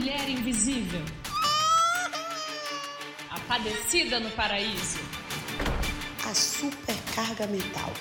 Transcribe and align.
mulher 0.00 0.30
invisível. 0.30 1.02
A 3.30 3.38
padecida 3.40 4.18
no 4.18 4.30
paraíso. 4.30 4.98
A 6.26 6.34
supercarga 6.34 7.46
mental. 7.46 7.92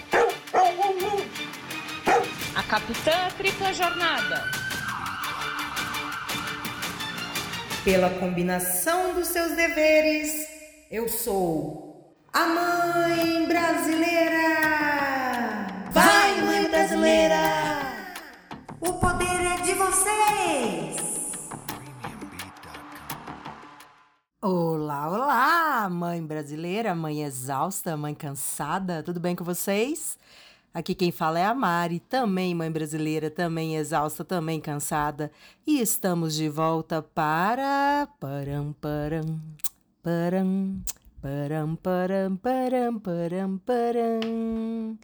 A 2.55 2.63
capitã 2.63 3.27
tripla 3.37 3.73
jornada. 3.73 4.49
Pela 7.83 8.09
combinação 8.11 9.13
dos 9.13 9.27
seus 9.27 9.51
deveres, 9.57 10.31
eu 10.89 11.09
sou 11.09 12.15
a 12.31 12.45
mãe 12.45 13.45
brasileira. 13.45 14.47
Vai, 15.91 16.41
mãe 16.43 16.69
brasileira! 16.69 17.35
O 18.79 18.93
poder 18.93 19.25
é 19.25 19.61
de 19.63 19.73
vocês! 19.73 21.08
Olá, 24.41 25.09
olá, 25.09 25.89
mãe 25.89 26.25
brasileira, 26.25 26.95
mãe 26.95 27.23
exausta, 27.23 27.97
mãe 27.97 28.15
cansada, 28.15 29.03
tudo 29.03 29.19
bem 29.19 29.35
com 29.35 29.43
vocês? 29.43 30.17
Aqui 30.73 30.95
quem 30.95 31.11
fala 31.11 31.39
é 31.39 31.45
a 31.45 31.53
Mari, 31.53 31.99
também 31.99 32.55
mãe 32.55 32.71
brasileira, 32.71 33.29
também 33.29 33.75
exausta, 33.75 34.23
também 34.23 34.61
cansada. 34.61 35.29
E 35.67 35.81
estamos 35.81 36.35
de 36.35 36.47
volta 36.47 37.01
para. 37.01 38.07
Param, 38.17 38.73
param, 38.79 39.41
param, 40.01 40.81
param, 41.21 41.75
param, 41.75 42.37
param, 42.37 42.99
param, 42.99 43.57
param. 43.57 44.99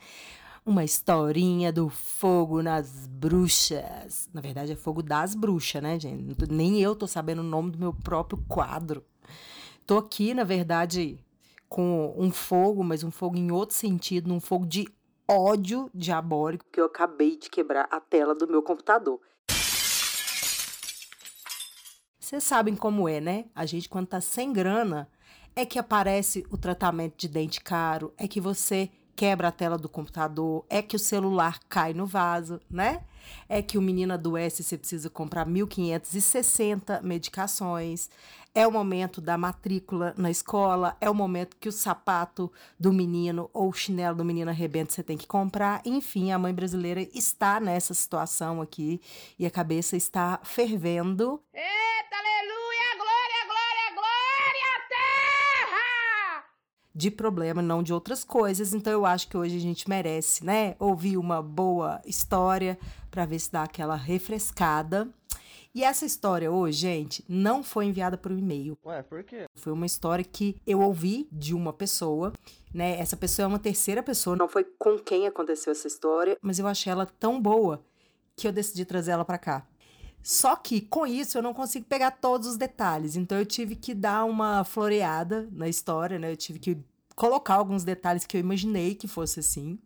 Uma 0.65 0.85
historinha 0.85 1.73
do 1.73 1.89
fogo 1.89 2.63
nas 2.63 3.05
bruxas. 3.07 4.29
Na 4.33 4.39
verdade, 4.39 4.71
é 4.71 4.75
fogo 4.77 5.03
das 5.03 5.35
bruxas, 5.35 5.83
né, 5.83 5.99
gente? 5.99 6.37
Nem 6.49 6.79
eu 6.81 6.95
tô 6.95 7.05
sabendo 7.05 7.39
o 7.39 7.43
nome 7.43 7.71
do 7.71 7.77
meu 7.77 7.93
próprio 7.93 8.41
quadro. 8.47 9.03
Tô 9.85 9.99
aqui, 9.99 10.33
na 10.33 10.43
verdade, 10.43 11.23
com 11.69 12.11
um 12.17 12.31
fogo, 12.31 12.83
mas 12.83 13.03
um 13.03 13.11
fogo 13.11 13.37
em 13.37 13.51
outro 13.51 13.75
sentido, 13.75 14.27
num 14.27 14.39
fogo 14.39 14.65
de 14.65 14.87
ódio 15.27 15.91
diabólico 15.93 16.65
que 16.71 16.81
eu 16.81 16.85
acabei 16.85 17.37
de 17.37 17.51
quebrar 17.51 17.87
a 17.91 17.99
tela 17.99 18.33
do 18.33 18.47
meu 18.47 18.63
computador. 18.63 19.19
Vocês 22.19 22.43
sabem 22.43 22.75
como 22.75 23.07
é, 23.07 23.21
né? 23.21 23.45
A 23.53 23.67
gente, 23.67 23.87
quando 23.87 24.07
tá 24.07 24.19
sem 24.19 24.51
grana, 24.51 25.07
é 25.55 25.63
que 25.63 25.77
aparece 25.77 26.43
o 26.49 26.57
tratamento 26.57 27.15
de 27.15 27.27
dente 27.27 27.61
caro, 27.61 28.11
é 28.17 28.27
que 28.27 28.41
você 28.41 28.89
quebra 29.15 29.47
a 29.47 29.51
tela 29.51 29.77
do 29.77 29.87
computador, 29.87 30.65
é 30.69 30.81
que 30.81 30.95
o 30.95 30.99
celular 30.99 31.59
cai 31.69 31.93
no 31.93 32.05
vaso, 32.05 32.59
né? 32.69 33.03
É 33.47 33.61
que 33.61 33.77
o 33.77 33.81
menino 33.81 34.13
adoece 34.13 34.61
e 34.61 34.65
você 34.65 34.77
precisa 34.77 35.09
comprar 35.09 35.45
1.560 35.47 37.01
medicações. 37.01 38.09
É 38.57 38.65
o 38.65 38.71
momento 38.71 39.19
da 39.19 39.37
matrícula 39.37 40.13
na 40.17 40.31
escola, 40.31 40.95
é 41.01 41.09
o 41.09 41.13
momento 41.13 41.57
que 41.57 41.67
o 41.67 41.73
sapato 41.73 42.49
do 42.79 42.93
menino 42.93 43.49
ou 43.53 43.67
o 43.67 43.73
chinelo 43.73 44.15
do 44.15 44.23
menino 44.23 44.49
arrebenta, 44.49 44.93
você 44.93 45.03
tem 45.03 45.17
que 45.17 45.27
comprar. 45.27 45.81
Enfim, 45.83 46.31
a 46.31 46.39
mãe 46.39 46.53
brasileira 46.53 47.01
está 47.13 47.59
nessa 47.59 47.93
situação 47.93 48.61
aqui 48.61 49.01
e 49.37 49.45
a 49.45 49.51
cabeça 49.51 49.97
está 49.97 50.39
fervendo. 50.41 51.41
Eita, 51.53 52.15
aleluia, 52.15 52.95
glória, 52.95 53.45
glória, 53.45 53.93
glória 53.93 54.87
terra! 54.87 56.43
de 56.95 57.11
problema, 57.11 57.61
não 57.61 57.83
de 57.83 57.91
outras 57.91 58.23
coisas. 58.23 58.73
Então 58.73 58.93
eu 58.93 59.05
acho 59.05 59.27
que 59.27 59.35
hoje 59.35 59.57
a 59.57 59.61
gente 59.61 59.89
merece, 59.89 60.45
né, 60.45 60.77
ouvir 60.79 61.17
uma 61.17 61.41
boa 61.41 62.01
história 62.05 62.79
para 63.11 63.25
ver 63.25 63.39
se 63.39 63.51
dá 63.51 63.63
aquela 63.63 63.97
refrescada. 63.97 65.09
E 65.75 65.83
essa 65.83 66.05
história 66.05 66.49
hoje, 66.49 66.79
gente, 66.79 67.25
não 67.27 67.61
foi 67.61 67.87
enviada 67.87 68.17
por 68.17 68.31
um 68.31 68.37
e-mail. 68.37 68.77
Ué, 68.85 69.03
por 69.03 69.21
quê? 69.25 69.43
Foi 69.55 69.73
uma 69.73 69.85
história 69.85 70.23
que 70.23 70.55
eu 70.65 70.79
ouvi 70.79 71.27
de 71.29 71.53
uma 71.53 71.73
pessoa, 71.73 72.31
né? 72.73 72.97
Essa 72.97 73.17
pessoa 73.17 73.43
é 73.43 73.47
uma 73.47 73.59
terceira 73.59 74.01
pessoa, 74.01 74.37
não 74.37 74.47
foi 74.47 74.63
com 74.79 74.97
quem 74.97 75.27
aconteceu 75.27 75.73
essa 75.73 75.85
história, 75.85 76.37
mas 76.41 76.59
eu 76.59 76.65
achei 76.65 76.89
ela 76.89 77.05
tão 77.05 77.41
boa 77.41 77.83
que 78.37 78.47
eu 78.47 78.53
decidi 78.53 78.85
trazer 78.85 79.11
ela 79.11 79.25
para 79.25 79.37
cá. 79.37 79.67
Só 80.23 80.55
que 80.55 80.79
com 80.79 81.05
isso 81.05 81.37
eu 81.37 81.41
não 81.41 81.53
consigo 81.53 81.85
pegar 81.85 82.11
todos 82.11 82.47
os 82.47 82.55
detalhes, 82.55 83.17
então 83.17 83.37
eu 83.37 83.45
tive 83.45 83.75
que 83.75 83.93
dar 83.93 84.23
uma 84.23 84.63
floreada 84.63 85.49
na 85.51 85.67
história, 85.67 86.17
né? 86.17 86.31
Eu 86.31 86.37
tive 86.37 86.57
que 86.57 86.77
colocar 87.17 87.55
alguns 87.55 87.83
detalhes 87.83 88.25
que 88.25 88.37
eu 88.37 88.39
imaginei 88.39 88.95
que 88.95 89.09
fosse 89.09 89.41
assim. 89.41 89.77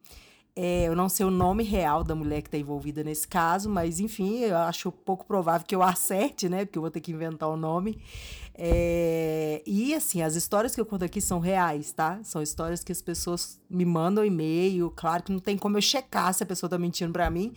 É, 0.62 0.90
eu 0.90 0.94
não 0.94 1.08
sei 1.08 1.26
o 1.26 1.32
nome 1.32 1.64
real 1.64 2.04
da 2.04 2.14
mulher 2.14 2.42
que 2.42 2.50
está 2.50 2.58
envolvida 2.58 3.02
nesse 3.02 3.26
caso, 3.26 3.70
mas 3.70 4.02
enfim, 4.02 4.40
eu 4.40 4.58
acho 4.58 4.92
pouco 4.92 5.26
provável 5.26 5.66
que 5.66 5.74
eu 5.74 5.82
acerte, 5.82 6.50
né? 6.50 6.66
Porque 6.66 6.78
eu 6.78 6.82
vou 6.82 6.92
ter 6.92 7.00
que 7.00 7.14
inventar 7.14 7.48
o 7.48 7.56
nome. 7.56 7.98
É, 8.54 9.64
e 9.66 9.96
assim, 9.96 10.22
as 10.22 10.36
histórias 10.36 10.76
que 10.76 10.82
eu 10.82 10.86
conto 10.86 11.06
aqui 11.06 11.22
são 11.22 11.40
reais, 11.40 11.94
tá? 11.94 12.20
São 12.24 12.42
histórias 12.42 12.84
que 12.84 12.92
as 12.92 13.02
pessoas 13.02 13.58
me 13.70 13.86
mandam 13.86 14.26
e-mail. 14.26 14.92
Claro 14.94 15.24
que 15.24 15.32
não 15.32 15.40
tem 15.40 15.58
como 15.58 15.78
eu 15.78 15.82
checar 15.82 16.34
se 16.34 16.44
a 16.44 16.46
pessoa 16.46 16.70
tá 16.70 16.78
mentindo 16.78 17.14
para 17.14 17.30
mim, 17.30 17.54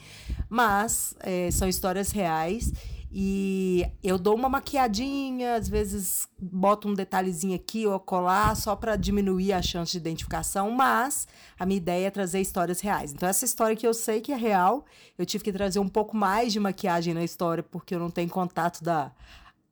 mas 0.48 1.12
é, 1.18 1.50
são 1.50 1.68
histórias 1.68 2.12
reais. 2.12 2.72
E 3.14 3.84
eu 4.02 4.16
dou 4.16 4.34
uma 4.34 4.48
maquiadinha, 4.48 5.56
às 5.56 5.68
vezes 5.68 6.26
boto 6.40 6.88
um 6.88 6.94
detalhezinho 6.94 7.54
aqui 7.54 7.86
ou 7.86 8.00
colar 8.00 8.56
só 8.56 8.74
para 8.74 8.96
diminuir 8.96 9.52
a 9.52 9.60
chance 9.60 9.92
de 9.92 9.98
identificação, 9.98 10.70
mas 10.70 11.28
a 11.58 11.66
minha 11.66 11.76
ideia 11.76 12.06
é 12.06 12.10
trazer 12.10 12.40
histórias 12.40 12.80
reais. 12.80 13.12
Então, 13.12 13.28
essa 13.28 13.44
história 13.44 13.76
que 13.76 13.86
eu 13.86 13.92
sei 13.92 14.22
que 14.22 14.32
é 14.32 14.36
real, 14.36 14.86
eu 15.18 15.26
tive 15.26 15.44
que 15.44 15.52
trazer 15.52 15.78
um 15.78 15.88
pouco 15.88 16.16
mais 16.16 16.54
de 16.54 16.58
maquiagem 16.58 17.12
na 17.12 17.22
história, 17.22 17.62
porque 17.62 17.94
eu 17.94 17.98
não 17.98 18.10
tenho 18.10 18.30
contato 18.30 18.82
da 18.82 19.12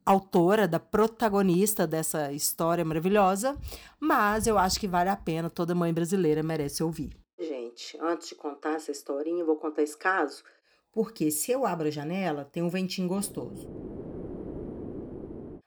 autora, 0.04 0.68
da 0.68 0.78
protagonista 0.78 1.86
dessa 1.86 2.30
história 2.32 2.84
maravilhosa, 2.84 3.56
mas 3.98 4.46
eu 4.46 4.58
acho 4.58 4.78
que 4.78 4.86
vale 4.86 5.08
a 5.08 5.16
pena, 5.16 5.48
toda 5.48 5.74
mãe 5.74 5.94
brasileira 5.94 6.42
merece 6.42 6.82
ouvir. 6.82 7.16
Gente, 7.38 7.96
antes 8.02 8.28
de 8.28 8.34
contar 8.34 8.74
essa 8.74 8.90
historinha, 8.90 9.40
eu 9.40 9.46
vou 9.46 9.56
contar 9.56 9.82
esse 9.82 9.96
caso 9.96 10.44
porque 10.92 11.30
se 11.30 11.52
eu 11.52 11.64
abro 11.64 11.88
a 11.88 11.90
janela, 11.90 12.44
tem 12.44 12.62
um 12.62 12.68
ventinho 12.68 13.08
gostoso. 13.08 13.68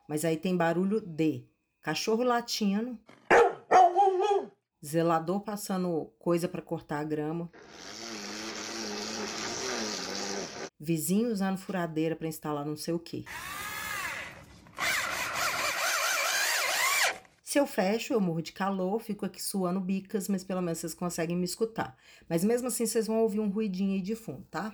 Mas 0.07 0.25
aí 0.25 0.37
tem 0.37 0.55
barulho 0.55 0.99
de 1.01 1.45
cachorro 1.81 2.23
latindo, 2.23 2.99
zelador 4.85 5.41
passando 5.41 6.11
coisa 6.19 6.47
para 6.47 6.61
cortar 6.61 6.99
a 6.99 7.03
grama, 7.03 7.49
vizinho 10.79 11.31
usando 11.31 11.57
furadeira 11.57 12.15
para 12.15 12.27
instalar 12.27 12.65
não 12.65 12.75
sei 12.75 12.93
o 12.93 12.99
que. 12.99 13.25
Se 17.53 17.59
eu 17.59 17.67
fecho, 17.67 18.13
eu 18.13 18.19
morro 18.19 18.41
de 18.41 18.51
calor, 18.51 18.99
fico 18.99 19.27
aqui 19.27 19.41
suando 19.41 19.79
bicas, 19.79 20.27
mas 20.27 20.43
pelo 20.43 20.59
menos 20.59 20.79
vocês 20.79 20.95
conseguem 20.95 21.37
me 21.37 21.45
escutar. 21.45 21.95
Mas 22.27 22.43
mesmo 22.43 22.67
assim, 22.67 22.85
vocês 22.85 23.05
vão 23.05 23.19
ouvir 23.19 23.39
um 23.39 23.47
ruidinho 23.47 23.93
aí 23.93 24.01
de 24.01 24.15
fundo, 24.15 24.43
tá? 24.49 24.73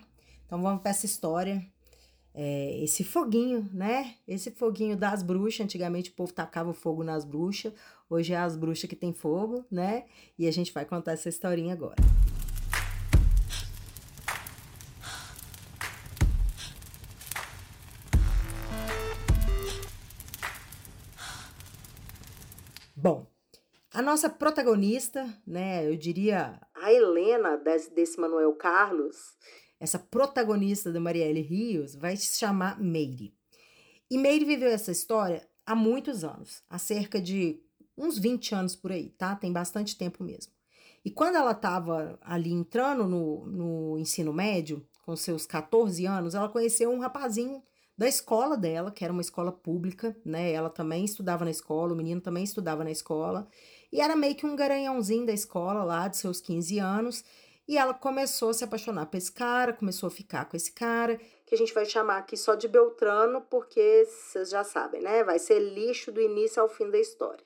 Então 0.49 0.59
vamos 0.63 0.81
para 0.81 0.89
essa 0.89 1.05
história. 1.05 1.63
É, 2.33 2.83
esse 2.83 3.03
foguinho, 3.03 3.69
né? 3.71 4.15
Esse 4.27 4.49
foguinho 4.49 4.97
das 4.97 5.21
bruxas. 5.21 5.63
Antigamente 5.63 6.09
o 6.09 6.13
povo 6.13 6.33
tacava 6.33 6.73
fogo 6.73 7.03
nas 7.03 7.23
bruxas. 7.23 7.71
Hoje 8.09 8.33
é 8.33 8.37
as 8.37 8.55
bruxas 8.55 8.89
que 8.89 8.95
tem 8.95 9.13
fogo, 9.13 9.63
né? 9.69 10.05
E 10.39 10.47
a 10.47 10.51
gente 10.51 10.73
vai 10.73 10.85
contar 10.85 11.11
essa 11.11 11.29
historinha 11.29 11.73
agora. 11.73 11.97
Bom, 22.95 23.27
a 23.93 24.01
nossa 24.01 24.31
protagonista, 24.31 25.31
né? 25.45 25.85
Eu 25.85 25.95
diria 25.95 26.59
a 26.73 26.91
Helena 26.91 27.55
desse, 27.57 27.93
desse 27.93 28.19
Manuel 28.19 28.53
Carlos, 28.53 29.37
essa 29.79 29.97
protagonista 29.97 30.91
da 30.91 30.99
Marielle 30.99 31.41
Rios, 31.41 31.95
vai 31.95 32.17
se 32.17 32.37
chamar 32.37 32.79
Meire. 32.79 33.33
E 34.09 34.17
Meire 34.17 34.45
viveu 34.45 34.69
essa 34.69 34.91
história 34.91 35.47
há 35.65 35.75
muitos 35.75 36.23
anos, 36.23 36.63
há 36.69 36.77
cerca 36.77 37.21
de 37.21 37.61
uns 37.97 38.17
20 38.17 38.55
anos 38.55 38.75
por 38.75 38.91
aí, 38.91 39.09
tá? 39.11 39.35
Tem 39.35 39.51
bastante 39.51 39.97
tempo 39.97 40.23
mesmo. 40.23 40.51
E 41.03 41.09
quando 41.11 41.35
ela 41.35 41.51
estava 41.51 42.19
ali 42.21 42.51
entrando 42.51 43.07
no, 43.07 43.45
no 43.45 43.97
ensino 43.97 44.33
médio, 44.33 44.85
com 45.05 45.15
seus 45.15 45.45
14 45.45 46.05
anos, 46.05 46.35
ela 46.35 46.49
conheceu 46.49 46.91
um 46.91 46.99
rapazinho 46.99 47.63
da 47.97 48.07
escola 48.07 48.55
dela, 48.55 48.91
que 48.91 49.03
era 49.03 49.11
uma 49.11 49.21
escola 49.21 49.51
pública, 49.51 50.15
né? 50.23 50.51
Ela 50.51 50.69
também 50.69 51.03
estudava 51.03 51.43
na 51.43 51.51
escola, 51.51 51.93
o 51.93 51.95
menino 51.97 52.21
também 52.21 52.43
estudava 52.43 52.83
na 52.83 52.91
escola, 52.91 53.47
e 53.91 53.99
era 53.99 54.15
meio 54.15 54.35
que 54.35 54.45
um 54.45 54.55
garanhãozinho 54.55 55.25
da 55.25 55.33
escola 55.33 55.83
lá, 55.83 56.07
de 56.07 56.17
seus 56.17 56.39
15 56.39 56.79
anos, 56.79 57.23
e 57.69 57.77
ela 57.77 57.93
começou 57.93 58.49
a 58.49 58.53
se 58.55 58.63
apaixonar 58.63 59.05
por 59.05 59.17
esse 59.17 59.31
cara, 59.31 59.73
começou 59.73 60.07
a 60.07 60.09
ficar 60.09 60.45
com 60.45 60.57
esse 60.57 60.71
cara, 60.71 61.19
que 61.45 61.53
a 61.53 61.57
gente 61.57 61.71
vai 61.71 61.85
chamar 61.85 62.17
aqui 62.17 62.35
só 62.35 62.55
de 62.55 62.67
Beltrano, 62.67 63.41
porque 63.41 64.07
vocês 64.07 64.49
já 64.49 64.63
sabem, 64.63 65.03
né? 65.03 65.23
Vai 65.23 65.37
ser 65.37 65.59
lixo 65.59 66.11
do 66.11 66.19
início 66.19 66.59
ao 66.59 66.67
fim 66.67 66.89
da 66.89 66.97
história. 66.97 67.45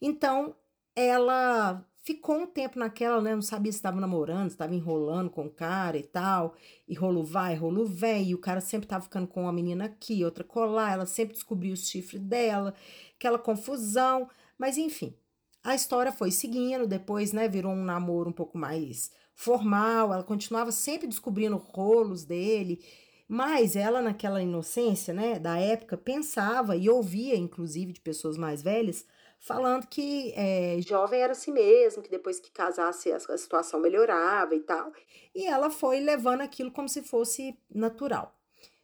Então, 0.00 0.54
ela 0.94 1.84
ficou 2.04 2.36
um 2.36 2.46
tempo 2.46 2.78
naquela, 2.78 3.20
né? 3.20 3.34
Não 3.34 3.42
sabia 3.42 3.72
se 3.72 3.78
estava 3.78 4.00
namorando, 4.00 4.48
se 4.48 4.54
estava 4.54 4.76
enrolando 4.76 5.28
com 5.28 5.46
o 5.46 5.50
cara 5.50 5.96
e 5.96 6.04
tal. 6.04 6.54
E 6.86 6.94
rolo 6.94 7.24
vai, 7.24 7.56
rolo 7.56 7.84
vem. 7.84 8.28
E 8.28 8.34
o 8.36 8.38
cara 8.38 8.60
sempre 8.60 8.86
tava 8.86 9.02
ficando 9.02 9.26
com 9.26 9.42
uma 9.42 9.52
menina 9.52 9.86
aqui, 9.86 10.24
outra 10.24 10.44
colar. 10.44 10.92
Ela 10.92 11.06
sempre 11.06 11.34
descobriu 11.34 11.74
o 11.74 11.76
chifre 11.76 12.20
dela, 12.20 12.74
aquela 13.16 13.40
confusão. 13.40 14.30
Mas 14.56 14.78
enfim, 14.78 15.16
a 15.64 15.74
história 15.74 16.12
foi 16.12 16.30
seguindo. 16.30 16.86
Depois, 16.86 17.32
né? 17.32 17.48
Virou 17.48 17.72
um 17.72 17.82
namoro 17.82 18.30
um 18.30 18.32
pouco 18.32 18.56
mais 18.56 19.10
formal. 19.42 20.12
Ela 20.12 20.22
continuava 20.22 20.70
sempre 20.72 21.06
descobrindo 21.06 21.56
rolos 21.56 22.24
dele. 22.24 22.82
Mas 23.28 23.76
ela, 23.76 24.02
naquela 24.02 24.42
inocência, 24.42 25.14
né, 25.14 25.38
da 25.38 25.58
época, 25.58 25.96
pensava 25.96 26.76
e 26.76 26.88
ouvia, 26.90 27.36
inclusive, 27.36 27.92
de 27.92 28.00
pessoas 28.00 28.36
mais 28.36 28.60
velhas, 28.62 29.06
falando 29.38 29.86
que 29.86 30.32
é, 30.36 30.78
jovem 30.86 31.20
era 31.20 31.32
assim 31.32 31.50
mesmo, 31.50 32.02
que 32.02 32.10
depois 32.10 32.38
que 32.38 32.50
casasse 32.50 33.10
a, 33.10 33.16
a 33.16 33.38
situação 33.38 33.80
melhorava 33.80 34.54
e 34.54 34.60
tal. 34.60 34.92
E 35.34 35.46
ela 35.46 35.70
foi 35.70 36.00
levando 36.00 36.42
aquilo 36.42 36.70
como 36.70 36.88
se 36.88 37.02
fosse 37.02 37.58
natural. 37.74 38.36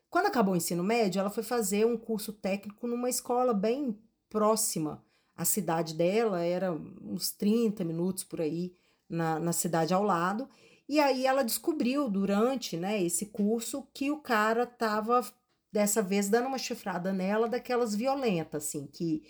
Quando 0.08 0.26
acabou 0.26 0.54
o 0.54 0.56
ensino 0.56 0.82
médio, 0.82 1.20
ela 1.20 1.28
foi 1.28 1.42
fazer 1.42 1.84
um 1.84 1.96
curso 1.96 2.32
técnico 2.32 2.86
numa 2.86 3.10
escola 3.10 3.52
bem 3.52 3.98
próxima 4.30 5.04
à 5.36 5.44
cidade 5.44 5.94
dela, 5.94 6.42
era 6.42 6.72
uns 6.72 7.30
30 7.30 7.84
minutos 7.84 8.24
por 8.24 8.40
aí 8.40 8.74
na, 9.08 9.38
na 9.38 9.52
cidade 9.52 9.94
ao 9.94 10.02
lado. 10.02 10.48
E 10.88 10.98
aí 11.00 11.26
ela 11.26 11.44
descobriu 11.44 12.08
durante 12.08 12.76
né, 12.76 13.02
esse 13.02 13.26
curso 13.26 13.86
que 13.92 14.10
o 14.10 14.20
cara 14.20 14.64
tava 14.64 15.22
dessa 15.70 16.00
vez 16.00 16.28
dando 16.28 16.46
uma 16.46 16.58
chifrada 16.58 17.12
nela 17.12 17.48
daquelas 17.48 17.94
violentas, 17.94 18.66
assim, 18.66 18.86
que 18.86 19.22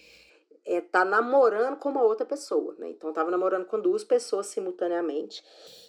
é, 0.64 0.80
tá 0.80 1.04
namorando 1.04 1.76
com 1.78 1.88
uma 1.88 2.02
outra 2.02 2.26
pessoa, 2.26 2.76
né? 2.78 2.90
Então 2.90 3.12
tava 3.12 3.30
namorando 3.30 3.64
com 3.64 3.80
duas 3.80 4.04
pessoas 4.04 4.46
simultaneamente. 4.48 5.42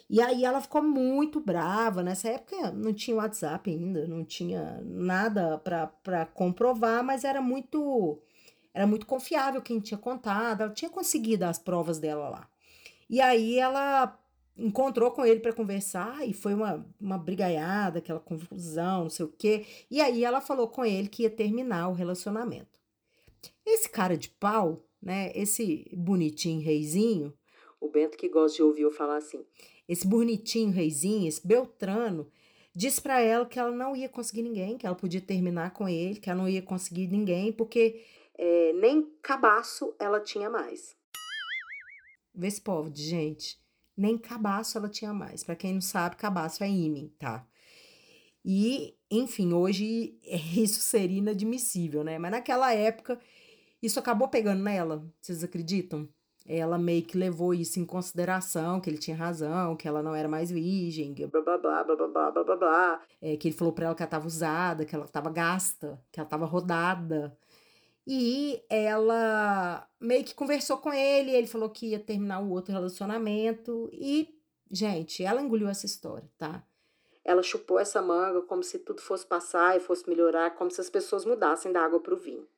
E 0.08 0.20
aí 0.20 0.44
ela 0.44 0.60
ficou 0.60 0.82
muito 0.82 1.38
brava. 1.38 2.02
Nessa 2.02 2.30
época 2.30 2.72
não 2.72 2.92
tinha 2.92 3.16
WhatsApp 3.16 3.70
ainda, 3.70 4.06
não 4.08 4.24
tinha 4.24 4.80
nada 4.82 5.58
para 5.58 6.26
comprovar, 6.26 7.04
mas 7.04 7.24
era 7.24 7.40
muito 7.40 8.18
era 8.72 8.86
muito 8.86 9.06
confiável 9.06 9.60
quem 9.60 9.80
tinha 9.80 9.98
contado, 9.98 10.62
ela 10.62 10.72
tinha 10.72 10.90
conseguido 10.90 11.44
as 11.44 11.58
provas 11.58 11.98
dela 11.98 12.28
lá. 12.28 12.49
E 13.10 13.20
aí 13.20 13.58
ela 13.58 14.16
encontrou 14.56 15.10
com 15.10 15.26
ele 15.26 15.40
para 15.40 15.52
conversar 15.52 16.26
e 16.26 16.32
foi 16.32 16.54
uma, 16.54 16.86
uma 17.00 17.18
brigaiada, 17.18 17.98
aquela 17.98 18.20
confusão, 18.20 19.02
não 19.02 19.10
sei 19.10 19.26
o 19.26 19.34
quê. 19.36 19.66
E 19.90 20.00
aí 20.00 20.24
ela 20.24 20.40
falou 20.40 20.68
com 20.68 20.84
ele 20.84 21.08
que 21.08 21.24
ia 21.24 21.30
terminar 21.30 21.88
o 21.88 21.92
relacionamento. 21.92 22.78
Esse 23.66 23.88
cara 23.88 24.16
de 24.16 24.28
pau, 24.28 24.86
né? 25.02 25.32
Esse 25.34 25.90
bonitinho 25.92 26.62
reizinho, 26.62 27.34
o 27.80 27.88
Bento 27.88 28.16
que 28.16 28.28
gosta 28.28 28.58
de 28.58 28.62
ouvir 28.62 28.82
eu 28.82 28.92
falar 28.92 29.16
assim, 29.16 29.44
esse 29.88 30.06
bonitinho 30.06 30.70
reizinho, 30.70 31.26
esse 31.26 31.44
Beltrano, 31.44 32.30
disse 32.72 33.00
para 33.00 33.20
ela 33.20 33.44
que 33.44 33.58
ela 33.58 33.72
não 33.72 33.96
ia 33.96 34.08
conseguir 34.08 34.42
ninguém, 34.42 34.78
que 34.78 34.86
ela 34.86 34.94
podia 34.94 35.20
terminar 35.20 35.72
com 35.72 35.88
ele, 35.88 36.20
que 36.20 36.30
ela 36.30 36.42
não 36.42 36.48
ia 36.48 36.62
conseguir 36.62 37.08
ninguém, 37.08 37.52
porque 37.52 38.04
é, 38.38 38.72
nem 38.74 39.02
cabaço 39.20 39.92
ela 39.98 40.20
tinha 40.20 40.48
mais. 40.48 40.99
De 42.90 43.02
gente. 43.02 43.60
Nem 43.96 44.16
cabaço 44.16 44.78
ela 44.78 44.88
tinha 44.88 45.12
mais. 45.12 45.44
Para 45.44 45.56
quem 45.56 45.74
não 45.74 45.80
sabe, 45.80 46.16
cabaço 46.16 46.64
é 46.64 46.68
ímã, 46.68 47.08
tá? 47.18 47.46
E, 48.44 48.94
enfim, 49.10 49.52
hoje 49.52 50.18
isso 50.56 50.80
seria 50.80 51.18
inadmissível, 51.18 52.02
né? 52.02 52.18
Mas 52.18 52.30
naquela 52.30 52.72
época 52.72 53.18
isso 53.82 53.98
acabou 53.98 54.28
pegando 54.28 54.62
nela, 54.62 55.02
vocês 55.20 55.42
acreditam? 55.42 56.08
Ela 56.46 56.78
meio 56.78 57.02
que 57.02 57.16
levou 57.16 57.54
isso 57.54 57.78
em 57.78 57.84
consideração, 57.84 58.80
que 58.80 58.90
ele 58.90 58.98
tinha 58.98 59.16
razão, 59.16 59.76
que 59.76 59.86
ela 59.86 60.02
não 60.02 60.14
era 60.14 60.28
mais 60.28 60.50
virgem, 60.50 61.14
blá 61.14 61.28
blá 61.28 61.58
blá 61.58 61.84
blá 61.84 61.96
blá 61.96 62.30
blá 62.30 62.44
blá 62.44 62.56
blá, 62.56 63.02
é, 63.22 63.36
que 63.36 63.48
ele 63.48 63.54
falou 63.54 63.72
pra 63.72 63.86
ela 63.86 63.94
que 63.94 64.02
ela 64.02 64.10
tava 64.10 64.26
usada, 64.26 64.84
que 64.84 64.94
ela 64.94 65.06
tava 65.06 65.30
gasta, 65.30 66.02
que 66.10 66.18
ela 66.18 66.28
tava 66.28 66.46
rodada. 66.46 67.36
E 68.12 68.60
ela 68.68 69.88
meio 70.00 70.24
que 70.24 70.34
conversou 70.34 70.78
com 70.78 70.92
ele, 70.92 71.30
ele 71.30 71.46
falou 71.46 71.70
que 71.70 71.90
ia 71.90 72.00
terminar 72.00 72.40
o 72.40 72.50
outro 72.50 72.72
relacionamento 72.72 73.88
e, 73.92 74.36
gente, 74.68 75.22
ela 75.22 75.40
engoliu 75.40 75.68
essa 75.68 75.86
história, 75.86 76.28
tá? 76.36 76.66
Ela 77.24 77.40
chupou 77.40 77.78
essa 77.78 78.02
manga 78.02 78.42
como 78.42 78.64
se 78.64 78.80
tudo 78.80 79.00
fosse 79.00 79.24
passar 79.24 79.76
e 79.76 79.80
fosse 79.80 80.08
melhorar, 80.08 80.56
como 80.56 80.72
se 80.72 80.80
as 80.80 80.90
pessoas 80.90 81.24
mudassem 81.24 81.70
da 81.70 81.84
água 81.84 82.00
pro 82.00 82.16
vinho. 82.16 82.48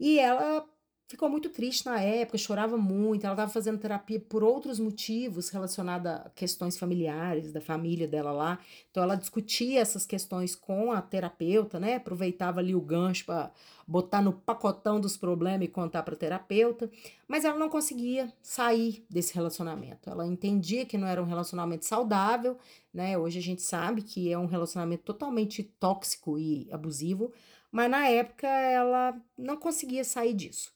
E 0.00 0.18
ela 0.18 0.66
ficou 1.08 1.28
muito 1.28 1.48
triste 1.48 1.86
na 1.86 2.00
época, 2.00 2.36
chorava 2.38 2.76
muito. 2.76 3.24
Ela 3.24 3.34
estava 3.34 3.50
fazendo 3.50 3.78
terapia 3.78 4.20
por 4.20 4.42
outros 4.42 4.78
motivos 4.78 5.48
relacionados 5.48 6.10
a 6.10 6.30
questões 6.34 6.78
familiares 6.78 7.52
da 7.52 7.60
família 7.60 8.08
dela 8.08 8.32
lá. 8.32 8.58
Então 8.90 9.02
ela 9.02 9.14
discutia 9.14 9.80
essas 9.80 10.04
questões 10.04 10.54
com 10.54 10.92
a 10.92 11.00
terapeuta, 11.00 11.78
né? 11.78 11.96
Aproveitava 11.96 12.60
ali 12.60 12.74
o 12.74 12.80
gancho 12.80 13.24
para 13.24 13.52
botar 13.86 14.20
no 14.20 14.32
pacotão 14.32 15.00
dos 15.00 15.16
problemas 15.16 15.66
e 15.66 15.70
contar 15.70 16.02
para 16.02 16.14
a 16.14 16.18
terapeuta, 16.18 16.90
mas 17.28 17.44
ela 17.44 17.56
não 17.56 17.68
conseguia 17.68 18.32
sair 18.42 19.04
desse 19.08 19.32
relacionamento. 19.32 20.10
Ela 20.10 20.26
entendia 20.26 20.84
que 20.84 20.98
não 20.98 21.06
era 21.06 21.22
um 21.22 21.26
relacionamento 21.26 21.84
saudável, 21.84 22.58
né? 22.92 23.16
Hoje 23.16 23.38
a 23.38 23.42
gente 23.42 23.62
sabe 23.62 24.02
que 24.02 24.32
é 24.32 24.36
um 24.38 24.46
relacionamento 24.46 25.04
totalmente 25.04 25.62
tóxico 25.62 26.36
e 26.38 26.68
abusivo, 26.72 27.32
mas 27.70 27.90
na 27.90 28.08
época 28.08 28.48
ela 28.48 29.16
não 29.38 29.56
conseguia 29.56 30.02
sair 30.02 30.34
disso. 30.34 30.75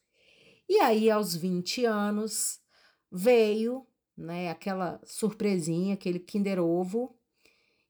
E 0.70 0.78
aí, 0.78 1.10
aos 1.10 1.34
20 1.34 1.84
anos, 1.84 2.60
veio 3.10 3.84
né, 4.16 4.50
aquela 4.50 5.00
surpresinha, 5.04 5.94
aquele 5.94 6.20
Kinder 6.20 6.60
Ovo, 6.60 7.12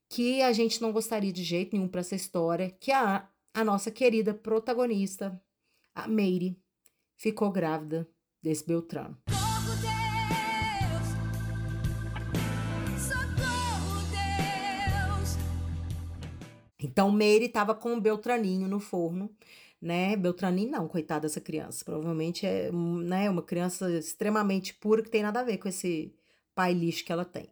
que 0.09 0.41
a 0.41 0.51
gente 0.51 0.81
não 0.81 0.91
gostaria 0.91 1.31
de 1.31 1.45
jeito 1.45 1.77
nenhum 1.77 1.87
para 1.87 2.01
essa 2.01 2.15
história, 2.15 2.71
que 2.71 2.91
a, 2.91 3.29
a 3.53 3.63
nossa 3.63 3.91
querida 3.91 4.33
protagonista, 4.33 5.39
a 5.95 6.09
Meire, 6.09 6.59
ficou 7.19 7.53
grávida 7.53 8.09
desse 8.41 8.67
Beltrano. 8.67 9.19
Então, 16.79 17.13
Meire 17.13 17.45
estava 17.45 17.75
com 17.75 17.93
o 17.93 18.01
Beltraninho 18.01 18.67
no 18.67 18.81
forno, 18.81 19.31
né? 19.81 20.17
Beltraninho 20.17 20.71
não, 20.71 20.89
coitada 20.89 21.23
dessa 21.23 21.41
criança. 21.41 21.85
Provavelmente 21.85 22.47
é 22.47 22.71
né, 22.73 23.31
uma 23.31 23.43
criança 23.43 23.91
extremamente 23.91 24.75
pura 24.75 25.03
que 25.03 25.11
tem 25.11 25.23
nada 25.23 25.41
a 25.41 25.45
ver 25.45 25.59
com 25.59 25.69
esse 25.69 26.15
pai 26.55 26.75
lixo 26.75 27.05
que 27.05 27.13
ela 27.13 27.25
tem. 27.25 27.49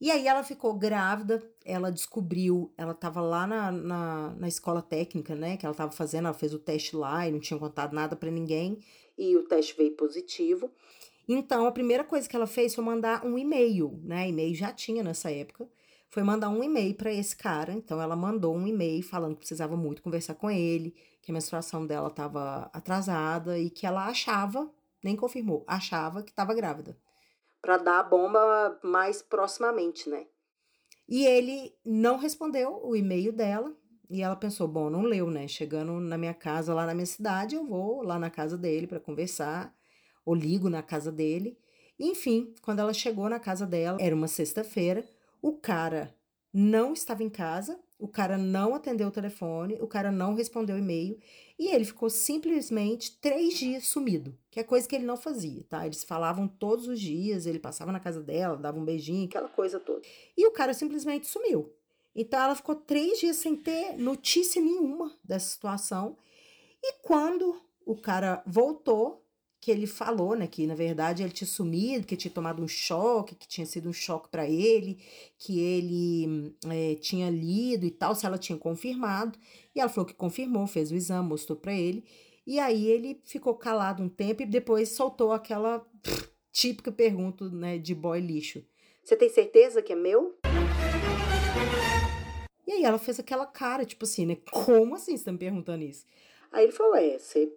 E 0.00 0.10
aí 0.10 0.26
ela 0.26 0.42
ficou 0.42 0.74
grávida, 0.74 1.40
ela 1.64 1.92
descobriu, 1.92 2.72
ela 2.76 2.90
estava 2.90 3.20
lá 3.20 3.46
na, 3.46 3.70
na, 3.70 4.34
na, 4.34 4.48
escola 4.48 4.82
técnica, 4.82 5.36
né? 5.36 5.56
Que 5.56 5.64
ela 5.64 5.72
estava 5.72 5.92
fazendo, 5.92 6.24
ela 6.26 6.34
fez 6.34 6.52
o 6.52 6.58
teste 6.58 6.96
lá 6.96 7.28
e 7.28 7.30
não 7.30 7.38
tinha 7.38 7.58
contado 7.58 7.92
nada 7.92 8.16
para 8.16 8.28
ninguém. 8.28 8.80
E 9.16 9.36
o 9.36 9.44
teste 9.44 9.76
veio 9.76 9.92
positivo. 9.92 10.72
Então, 11.28 11.66
a 11.66 11.72
primeira 11.72 12.02
coisa 12.02 12.28
que 12.28 12.34
ela 12.34 12.48
fez 12.48 12.74
foi 12.74 12.82
mandar 12.82 13.24
um 13.24 13.38
e-mail, 13.38 14.00
né? 14.02 14.28
E-mail 14.28 14.52
já 14.56 14.72
tinha 14.72 15.04
nessa 15.04 15.30
época 15.30 15.68
foi 16.12 16.22
mandar 16.22 16.50
um 16.50 16.62
e-mail 16.62 16.94
para 16.94 17.10
esse 17.10 17.34
cara. 17.34 17.72
Então 17.72 18.00
ela 18.00 18.14
mandou 18.14 18.54
um 18.54 18.66
e-mail 18.66 19.02
falando 19.02 19.32
que 19.32 19.38
precisava 19.38 19.76
muito 19.78 20.02
conversar 20.02 20.34
com 20.34 20.50
ele, 20.50 20.94
que 21.22 21.30
a 21.30 21.34
menstruação 21.34 21.86
dela 21.86 22.08
estava 22.08 22.70
atrasada 22.70 23.58
e 23.58 23.70
que 23.70 23.86
ela 23.86 24.06
achava, 24.06 24.70
nem 25.02 25.16
confirmou, 25.16 25.64
achava 25.66 26.22
que 26.22 26.30
estava 26.30 26.52
grávida. 26.52 26.98
Para 27.62 27.78
dar 27.78 28.00
a 28.00 28.02
bomba 28.02 28.78
mais 28.82 29.22
proximamente, 29.22 30.10
né? 30.10 30.26
E 31.08 31.24
ele 31.24 31.74
não 31.82 32.18
respondeu 32.18 32.78
o 32.84 32.94
e-mail 32.94 33.32
dela. 33.32 33.74
E 34.10 34.20
ela 34.20 34.36
pensou: 34.36 34.68
bom, 34.68 34.90
não 34.90 35.02
leu, 35.02 35.30
né? 35.30 35.48
Chegando 35.48 35.98
na 35.98 36.18
minha 36.18 36.34
casa, 36.34 36.74
lá 36.74 36.84
na 36.84 36.92
minha 36.92 37.06
cidade, 37.06 37.56
eu 37.56 37.66
vou 37.66 38.02
lá 38.02 38.18
na 38.18 38.28
casa 38.28 38.58
dele 38.58 38.86
para 38.86 39.00
conversar, 39.00 39.74
ou 40.26 40.34
ligo 40.34 40.68
na 40.68 40.82
casa 40.82 41.10
dele. 41.10 41.58
Enfim, 41.98 42.52
quando 42.60 42.80
ela 42.80 42.92
chegou 42.92 43.30
na 43.30 43.40
casa 43.40 43.66
dela, 43.66 43.96
era 44.00 44.14
uma 44.14 44.28
sexta-feira, 44.28 45.04
o 45.42 45.52
cara 45.52 46.14
não 46.52 46.92
estava 46.92 47.24
em 47.24 47.28
casa, 47.28 47.78
o 47.98 48.06
cara 48.06 48.38
não 48.38 48.74
atendeu 48.74 49.08
o 49.08 49.12
telefone, 49.12 49.78
o 49.80 49.86
cara 49.86 50.10
não 50.10 50.34
respondeu 50.34 50.78
e-mail 50.78 51.18
e 51.58 51.68
ele 51.68 51.84
ficou 51.84 52.08
simplesmente 52.08 53.18
três 53.20 53.58
dias 53.58 53.86
sumido, 53.86 54.36
que 54.50 54.60
é 54.60 54.64
coisa 54.64 54.88
que 54.88 54.94
ele 54.94 55.04
não 55.04 55.16
fazia, 55.16 55.64
tá? 55.68 55.84
Eles 55.86 56.04
falavam 56.04 56.46
todos 56.48 56.86
os 56.88 57.00
dias, 57.00 57.46
ele 57.46 57.58
passava 57.58 57.92
na 57.92 58.00
casa 58.00 58.20
dela, 58.20 58.56
dava 58.56 58.78
um 58.78 58.84
beijinho, 58.84 59.26
aquela 59.26 59.48
coisa 59.48 59.78
toda. 59.78 60.02
E 60.36 60.46
o 60.46 60.52
cara 60.52 60.74
simplesmente 60.74 61.26
sumiu. 61.26 61.72
Então 62.14 62.40
ela 62.40 62.54
ficou 62.54 62.74
três 62.74 63.18
dias 63.18 63.36
sem 63.36 63.56
ter 63.56 63.96
notícia 63.96 64.60
nenhuma 64.60 65.16
dessa 65.24 65.48
situação. 65.48 66.16
E 66.82 66.94
quando 67.02 67.60
o 67.86 67.96
cara 67.96 68.42
voltou, 68.46 69.21
que 69.62 69.70
ele 69.70 69.86
falou, 69.86 70.34
né, 70.34 70.48
que 70.48 70.66
na 70.66 70.74
verdade 70.74 71.22
ele 71.22 71.30
tinha 71.30 71.46
sumido, 71.46 72.04
que 72.04 72.16
tinha 72.16 72.34
tomado 72.34 72.60
um 72.60 72.66
choque, 72.66 73.36
que 73.36 73.46
tinha 73.46 73.64
sido 73.64 73.88
um 73.88 73.92
choque 73.92 74.28
para 74.28 74.44
ele, 74.44 74.98
que 75.38 75.60
ele 75.60 76.52
é, 76.68 76.96
tinha 76.96 77.30
lido 77.30 77.86
e 77.86 77.90
tal, 77.92 78.12
se 78.12 78.26
ela 78.26 78.36
tinha 78.36 78.58
confirmado. 78.58 79.38
E 79.72 79.78
ela 79.78 79.88
falou 79.88 80.04
que 80.04 80.14
confirmou, 80.14 80.66
fez 80.66 80.90
o 80.90 80.96
exame, 80.96 81.28
mostrou 81.28 81.56
para 81.56 81.72
ele. 81.72 82.04
E 82.44 82.58
aí 82.58 82.88
ele 82.88 83.20
ficou 83.24 83.54
calado 83.54 84.02
um 84.02 84.08
tempo 84.08 84.42
e 84.42 84.46
depois 84.46 84.88
soltou 84.88 85.30
aquela 85.30 85.86
típica 86.50 86.90
pergunta, 86.90 87.48
né, 87.48 87.78
de 87.78 87.94
boy 87.94 88.20
lixo. 88.20 88.64
Você 89.04 89.14
tem 89.14 89.28
certeza 89.28 89.80
que 89.80 89.92
é 89.92 89.96
meu? 89.96 90.40
E 92.66 92.72
aí 92.72 92.82
ela 92.82 92.98
fez 92.98 93.20
aquela 93.20 93.46
cara, 93.46 93.84
tipo 93.84 94.04
assim, 94.04 94.26
né? 94.26 94.38
Como 94.50 94.96
assim 94.96 95.16
você 95.16 95.24
tá 95.24 95.30
me 95.30 95.38
perguntando 95.38 95.84
isso? 95.84 96.04
Aí 96.50 96.64
ele 96.64 96.72
falou: 96.72 96.96
É, 96.96 97.16
você, 97.16 97.52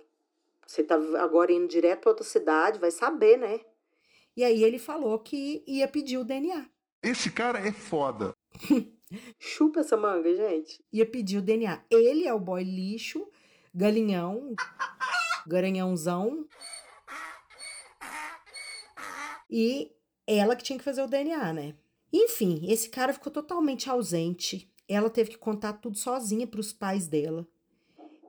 você 0.66 0.84
tá 0.84 0.96
agora 1.20 1.52
indo 1.52 1.68
direto 1.68 2.02
pra 2.02 2.12
outra 2.12 2.26
cidade, 2.26 2.80
vai 2.80 2.92
saber, 2.92 3.38
né? 3.38 3.60
E 4.36 4.44
aí 4.44 4.64
ele 4.64 4.80
falou 4.80 5.18
que 5.20 5.64
ia 5.68 5.88
pedir 5.88 6.18
o 6.18 6.26
DNA. 6.26 6.66
Esse 7.02 7.32
cara 7.32 7.60
é 7.60 7.72
foda. 7.72 8.34
Chupa 9.40 9.82
essa 9.82 9.96
manga, 9.96 10.36
gente. 10.36 10.84
Ia 10.92 11.06
pedir 11.06 11.38
o 11.38 11.42
DNA. 11.42 11.84
Ele 11.90 12.28
é 12.28 12.34
o 12.34 12.40
boy 12.40 12.64
lixo, 12.64 13.30
galinhão, 13.74 14.56
garanhãozão. 15.46 16.48
E 19.50 19.92
ela 20.28 20.56
que 20.56 20.64
tinha 20.64 20.80
que 20.80 20.84
fazer 20.84 21.04
o 21.04 21.08
DNA, 21.08 21.54
né? 21.54 21.76
Enfim, 22.12 22.66
esse 22.70 22.90
cara 22.90 23.14
ficou 23.14 23.32
totalmente 23.32 23.90
ausente. 23.90 24.72
Ela 24.88 25.10
teve 25.10 25.32
que 25.32 25.38
contar 25.38 25.74
tudo 25.74 25.98
sozinha 25.98 26.48
para 26.48 26.60
os 26.60 26.74
pais 26.74 27.08
dela. 27.08 27.48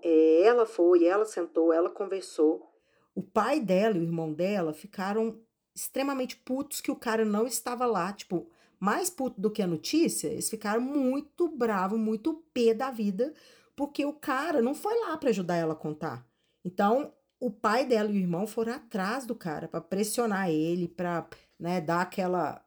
É, 0.09 0.43
ela 0.43 0.65
foi, 0.65 1.05
ela 1.05 1.25
sentou, 1.25 1.73
ela 1.73 1.91
conversou. 1.91 2.73
O 3.13 3.25
pai 3.25 3.59
dela 3.59 3.97
e 3.97 4.01
o 4.01 4.05
irmão 4.05 4.33
dela 4.33 4.73
ficaram 4.73 5.41
extremamente 5.75 6.37
putos 6.37 6.81
que 6.81 6.93
o 6.93 6.97
cara 6.97 7.25
não 7.25 7.45
estava 7.45 7.85
lá, 7.87 8.13
tipo, 8.13 8.49
mais 8.79 9.11
puto 9.11 9.41
do 9.41 9.51
que 9.51 9.61
a 9.61 9.67
notícia, 9.67 10.29
eles 10.29 10.49
ficaram 10.49 10.81
muito 10.81 11.49
bravos, 11.49 11.99
muito 11.99 12.35
pé 12.55 12.73
da 12.73 12.89
vida, 12.89 13.35
porque 13.75 14.05
o 14.05 14.13
cara 14.13 14.63
não 14.63 14.77
foi 14.77 14.95
lá 15.01 15.17
para 15.17 15.31
ajudar 15.31 15.57
ela 15.57 15.73
a 15.73 15.77
contar. 15.77 16.25
Então, 16.65 17.13
o 17.41 17.51
pai 17.51 17.85
dela 17.85 18.09
e 18.09 18.13
o 18.13 18.17
irmão 18.17 18.47
foram 18.47 18.75
atrás 18.75 19.27
do 19.27 19.35
cara 19.35 19.67
para 19.67 19.81
pressionar 19.81 20.49
ele, 20.49 20.87
para, 20.87 21.27
né, 21.59 21.81
dar 21.81 22.03
aquela 22.03 22.65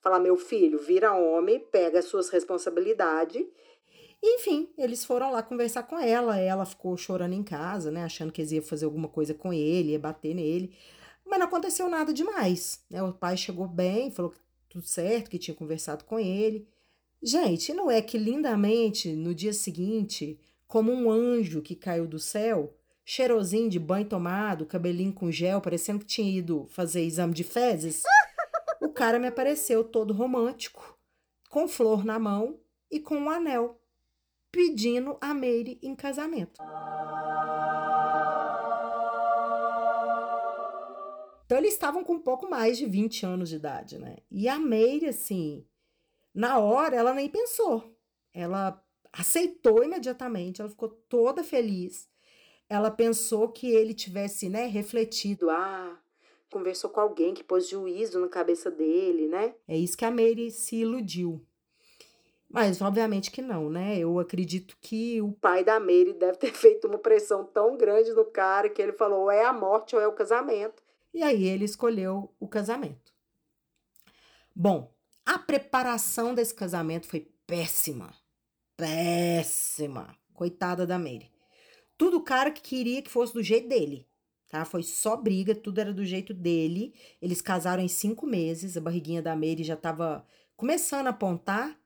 falar 0.00 0.18
meu 0.18 0.36
filho, 0.36 0.78
vira 0.78 1.14
homem, 1.14 1.58
pega 1.58 1.98
as 1.98 2.06
suas 2.06 2.30
responsabilidades. 2.30 3.44
Enfim, 4.22 4.68
eles 4.76 5.04
foram 5.04 5.30
lá 5.32 5.42
conversar 5.42 5.84
com 5.84 5.98
ela, 5.98 6.38
ela 6.38 6.66
ficou 6.66 6.96
chorando 6.96 7.32
em 7.32 7.42
casa, 7.42 7.90
né, 7.90 8.04
achando 8.04 8.30
que 8.30 8.40
eles 8.42 8.52
iam 8.52 8.62
fazer 8.62 8.84
alguma 8.84 9.08
coisa 9.08 9.32
com 9.32 9.52
ele, 9.52 9.92
ia 9.92 9.98
bater 9.98 10.34
nele. 10.34 10.74
Mas 11.24 11.38
não 11.38 11.46
aconteceu 11.46 11.88
nada 11.88 12.12
demais, 12.12 12.84
né? 12.90 13.02
O 13.02 13.12
pai 13.12 13.36
chegou 13.36 13.66
bem, 13.66 14.10
falou 14.10 14.32
que 14.32 14.40
tudo 14.68 14.84
certo, 14.84 15.30
que 15.30 15.38
tinha 15.38 15.54
conversado 15.54 16.04
com 16.04 16.18
ele. 16.18 16.66
Gente, 17.22 17.72
não 17.72 17.90
é 17.90 18.02
que 18.02 18.18
lindamente, 18.18 19.12
no 19.12 19.34
dia 19.34 19.52
seguinte, 19.52 20.38
como 20.66 20.92
um 20.92 21.10
anjo 21.10 21.62
que 21.62 21.74
caiu 21.74 22.06
do 22.06 22.18
céu, 22.18 22.74
cheirosinho 23.04 23.68
de 23.68 23.78
banho 23.78 24.06
tomado, 24.06 24.66
cabelinho 24.66 25.12
com 25.12 25.30
gel, 25.30 25.60
parecendo 25.60 26.00
que 26.00 26.06
tinha 26.06 26.38
ido 26.38 26.66
fazer 26.70 27.02
exame 27.02 27.34
de 27.34 27.44
fezes, 27.44 28.02
o 28.80 28.88
cara 28.88 29.18
me 29.18 29.26
apareceu 29.26 29.84
todo 29.84 30.14
romântico, 30.14 30.96
com 31.48 31.66
flor 31.66 32.04
na 32.04 32.18
mão 32.18 32.58
e 32.90 33.00
com 33.00 33.16
um 33.16 33.30
anel, 33.30 33.79
pedindo 34.50 35.16
a 35.20 35.32
Meire 35.34 35.78
em 35.82 35.94
casamento. 35.94 36.60
Então 41.44 41.58
eles 41.58 41.72
estavam 41.72 42.04
com 42.04 42.14
um 42.14 42.22
pouco 42.22 42.48
mais 42.48 42.78
de 42.78 42.86
20 42.86 43.26
anos 43.26 43.48
de 43.48 43.56
idade, 43.56 43.98
né? 43.98 44.18
E 44.30 44.48
a 44.48 44.58
Meire, 44.58 45.06
assim, 45.06 45.66
na 46.34 46.58
hora 46.58 46.94
ela 46.94 47.12
nem 47.12 47.28
pensou. 47.28 47.96
Ela 48.32 48.82
aceitou 49.12 49.82
imediatamente, 49.82 50.60
ela 50.60 50.70
ficou 50.70 50.88
toda 50.88 51.42
feliz 51.42 52.10
ela 52.70 52.88
pensou 52.88 53.48
que 53.48 53.68
ele 53.68 53.92
tivesse, 53.92 54.48
né, 54.48 54.66
refletido, 54.66 55.50
ah, 55.50 56.00
conversou 56.52 56.88
com 56.88 57.00
alguém 57.00 57.34
que 57.34 57.42
pôs 57.42 57.68
juízo 57.68 58.20
na 58.20 58.28
cabeça 58.28 58.70
dele, 58.70 59.26
né? 59.26 59.56
É 59.66 59.76
isso 59.76 59.96
que 59.96 60.04
a 60.04 60.10
Mary 60.10 60.52
se 60.52 60.76
iludiu. 60.76 61.44
Mas 62.52 62.82
obviamente 62.82 63.30
que 63.30 63.40
não, 63.40 63.70
né? 63.70 63.96
Eu 63.96 64.18
acredito 64.18 64.76
que 64.80 65.22
o 65.22 65.32
pai 65.32 65.62
da 65.62 65.78
Mary 65.78 66.12
deve 66.12 66.36
ter 66.36 66.50
feito 66.52 66.88
uma 66.88 66.98
pressão 66.98 67.44
tão 67.44 67.76
grande 67.76 68.12
no 68.12 68.24
cara 68.24 68.68
que 68.68 68.82
ele 68.82 68.92
falou: 68.92 69.22
ou 69.22 69.30
é 69.30 69.44
a 69.44 69.52
morte 69.52 69.94
ou 69.94 70.02
é 70.02 70.08
o 70.08 70.12
casamento. 70.12 70.82
E 71.14 71.22
aí 71.22 71.44
ele 71.44 71.64
escolheu 71.64 72.34
o 72.40 72.48
casamento. 72.48 73.12
Bom, 74.54 74.92
a 75.24 75.38
preparação 75.38 76.34
desse 76.34 76.54
casamento 76.54 77.06
foi 77.06 77.32
péssima. 77.46 78.12
Péssima. 78.76 80.16
Coitada 80.34 80.86
da 80.86 80.98
Mary. 80.98 81.30
Tudo 81.96 82.16
o 82.16 82.24
cara 82.24 82.50
que 82.50 82.62
queria 82.62 83.02
que 83.02 83.10
fosse 83.10 83.32
do 83.32 83.42
jeito 83.42 83.68
dele, 83.68 84.08
tá? 84.48 84.64
Foi 84.64 84.82
só 84.82 85.16
briga, 85.16 85.54
tudo 85.54 85.80
era 85.80 85.92
do 85.92 86.04
jeito 86.04 86.32
dele. 86.32 86.94
Eles 87.20 87.40
casaram 87.40 87.82
em 87.82 87.88
cinco 87.88 88.26
meses, 88.26 88.76
a 88.76 88.80
barriguinha 88.80 89.22
da 89.22 89.36
Mary 89.36 89.62
já 89.62 89.76
tava 89.76 90.24
começando 90.56 91.06
a 91.06 91.10
apontar, 91.10 91.79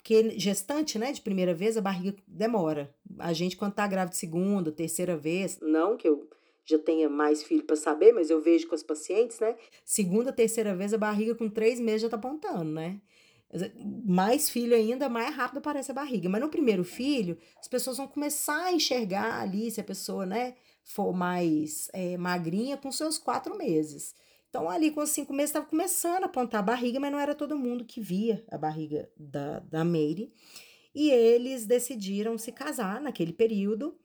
porque 0.00 0.38
gestante, 0.38 0.98
né, 0.98 1.12
de 1.12 1.20
primeira 1.20 1.54
vez, 1.54 1.76
a 1.76 1.80
barriga 1.80 2.16
demora. 2.26 2.92
A 3.18 3.32
gente, 3.34 3.56
quando 3.56 3.74
tá 3.74 3.86
grávida 3.86 4.16
segunda, 4.16 4.72
terceira 4.72 5.16
vez, 5.16 5.58
não 5.60 5.96
que 5.96 6.08
eu 6.08 6.28
já 6.64 6.78
tenha 6.78 7.08
mais 7.08 7.42
filho 7.42 7.64
para 7.64 7.76
saber, 7.76 8.12
mas 8.12 8.30
eu 8.30 8.40
vejo 8.40 8.66
com 8.66 8.74
as 8.74 8.82
pacientes, 8.82 9.38
né? 9.40 9.56
Segunda, 9.84 10.32
terceira 10.32 10.74
vez, 10.74 10.94
a 10.94 10.98
barriga 10.98 11.34
com 11.34 11.48
três 11.50 11.78
meses 11.78 12.02
já 12.02 12.08
tá 12.08 12.16
apontando, 12.16 12.64
né? 12.64 13.00
mais 14.06 14.48
filho 14.48 14.76
ainda, 14.76 15.08
mais 15.08 15.34
rápido 15.34 15.58
aparece 15.58 15.90
a 15.90 15.94
barriga. 15.94 16.28
Mas 16.28 16.40
no 16.40 16.48
primeiro 16.48 16.84
filho, 16.84 17.36
as 17.58 17.66
pessoas 17.66 17.96
vão 17.96 18.06
começar 18.06 18.66
a 18.66 18.72
enxergar 18.72 19.40
ali 19.40 19.68
se 19.72 19.80
a 19.80 19.84
pessoa, 19.84 20.24
né, 20.24 20.54
for 20.84 21.12
mais 21.12 21.88
é, 21.92 22.16
magrinha 22.16 22.76
com 22.76 22.92
seus 22.92 23.18
quatro 23.18 23.58
meses. 23.58 24.14
Então, 24.50 24.68
ali 24.68 24.90
com 24.90 25.00
os 25.00 25.10
cinco 25.10 25.32
meses, 25.32 25.50
estava 25.50 25.64
começando 25.64 26.24
a 26.24 26.26
apontar 26.26 26.60
a 26.60 26.64
barriga, 26.64 27.00
mas 27.00 27.10
não 27.10 27.18
era 27.18 27.34
todo 27.34 27.56
mundo 27.56 27.84
que 27.84 28.00
via 28.00 28.44
a 28.50 28.58
barriga 28.58 29.08
da, 29.16 29.60
da 29.60 29.84
Mary. 29.84 30.32
E 30.94 31.08
eles 31.10 31.66
decidiram 31.66 32.36
se 32.36 32.52
casar 32.52 33.00
naquele 33.00 33.32
período 33.32 33.96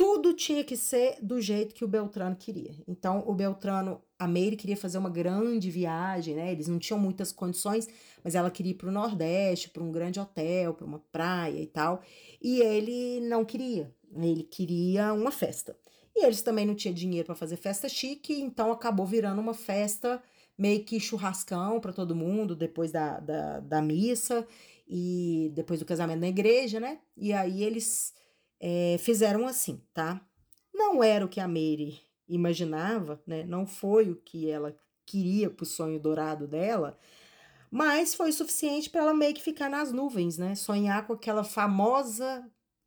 tudo 0.00 0.32
tinha 0.32 0.64
que 0.64 0.78
ser 0.78 1.18
do 1.20 1.42
jeito 1.42 1.74
que 1.74 1.84
o 1.84 1.88
Beltrano 1.88 2.34
queria. 2.34 2.74
Então, 2.88 3.22
o 3.26 3.34
Beltrano, 3.34 4.00
a 4.18 4.26
Meire 4.26 4.56
queria 4.56 4.74
fazer 4.74 4.96
uma 4.96 5.10
grande 5.10 5.70
viagem, 5.70 6.34
né? 6.34 6.50
Eles 6.50 6.68
não 6.68 6.78
tinham 6.78 6.98
muitas 6.98 7.32
condições, 7.32 7.86
mas 8.24 8.34
ela 8.34 8.50
queria 8.50 8.72
ir 8.72 8.76
para 8.76 8.88
o 8.88 8.90
Nordeste, 8.90 9.68
para 9.68 9.82
um 9.82 9.92
grande 9.92 10.18
hotel, 10.18 10.72
para 10.72 10.86
uma 10.86 11.00
praia 11.12 11.60
e 11.60 11.66
tal. 11.66 12.00
E 12.40 12.62
ele 12.62 13.20
não 13.28 13.44
queria. 13.44 13.94
Ele 14.16 14.42
queria 14.42 15.12
uma 15.12 15.30
festa. 15.30 15.76
E 16.14 16.24
eles 16.24 16.42
também 16.42 16.66
não 16.66 16.74
tinham 16.74 16.94
dinheiro 16.94 17.26
para 17.26 17.34
fazer 17.34 17.56
festa 17.56 17.88
chique, 17.88 18.40
então 18.40 18.72
acabou 18.72 19.06
virando 19.06 19.40
uma 19.40 19.54
festa 19.54 20.22
meio 20.58 20.84
que 20.84 21.00
churrascão 21.00 21.80
para 21.80 21.92
todo 21.92 22.14
mundo 22.14 22.54
depois 22.54 22.92
da, 22.92 23.18
da, 23.20 23.60
da 23.60 23.80
missa 23.80 24.46
e 24.86 25.50
depois 25.54 25.80
do 25.80 25.86
casamento 25.86 26.20
na 26.20 26.28
igreja, 26.28 26.78
né? 26.78 27.00
E 27.16 27.32
aí 27.32 27.62
eles 27.62 28.12
é, 28.60 28.96
fizeram 28.98 29.46
assim, 29.46 29.80
tá? 29.94 30.20
Não 30.74 31.02
era 31.02 31.24
o 31.24 31.28
que 31.28 31.40
a 31.40 31.48
Mary 31.48 32.00
imaginava, 32.28 33.22
né? 33.26 33.44
Não 33.44 33.66
foi 33.66 34.10
o 34.10 34.16
que 34.16 34.50
ela 34.50 34.76
queria 35.06 35.48
pro 35.48 35.64
sonho 35.64 35.98
dourado 35.98 36.46
dela, 36.46 36.98
mas 37.70 38.14
foi 38.14 38.32
suficiente 38.32 38.90
para 38.90 39.02
ela 39.02 39.14
meio 39.14 39.34
que 39.34 39.42
ficar 39.42 39.70
nas 39.70 39.92
nuvens, 39.92 40.36
né? 40.36 40.54
Sonhar 40.54 41.06
com 41.06 41.12
aquela 41.12 41.44
famosa 41.44 42.44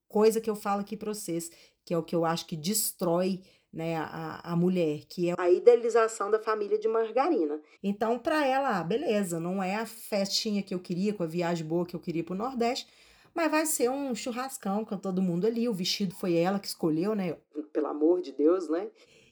coisa 0.07 0.39
que 0.39 0.49
eu 0.49 0.55
falo 0.55 0.81
aqui 0.81 0.95
para 0.95 1.13
vocês, 1.13 1.49
que 1.85 1.93
é 1.93 1.97
o 1.97 2.03
que 2.03 2.15
eu 2.15 2.25
acho 2.25 2.45
que 2.45 2.55
destrói 2.55 3.41
né, 3.73 3.97
a, 3.97 4.51
a 4.51 4.55
mulher, 4.55 5.03
que 5.09 5.29
é 5.29 5.35
a 5.37 5.49
idealização 5.49 6.29
da 6.29 6.39
família 6.39 6.77
de 6.77 6.87
margarina. 6.87 7.59
Então, 7.81 8.19
para 8.19 8.45
ela, 8.45 8.79
ah, 8.79 8.83
beleza, 8.83 9.39
não 9.39 9.63
é 9.63 9.75
a 9.75 9.85
festinha 9.85 10.61
que 10.61 10.75
eu 10.75 10.79
queria, 10.79 11.13
com 11.13 11.23
a 11.23 11.27
viagem 11.27 11.65
boa 11.65 11.85
que 11.85 11.95
eu 11.95 11.99
queria 11.99 12.23
para 12.23 12.35
o 12.35 12.37
Nordeste, 12.37 12.87
mas 13.33 13.49
vai 13.49 13.65
ser 13.65 13.89
um 13.89 14.13
churrascão 14.13 14.85
com 14.85 14.95
todo 14.95 15.23
mundo 15.23 15.47
ali. 15.47 15.67
O 15.67 15.73
vestido 15.73 16.13
foi 16.13 16.35
ela 16.35 16.59
que 16.59 16.67
escolheu, 16.67 17.15
né? 17.15 17.35
Pelo 17.71 17.87
amor 17.87 18.21
de 18.21 18.31
Deus, 18.31 18.69
né? 18.69 18.91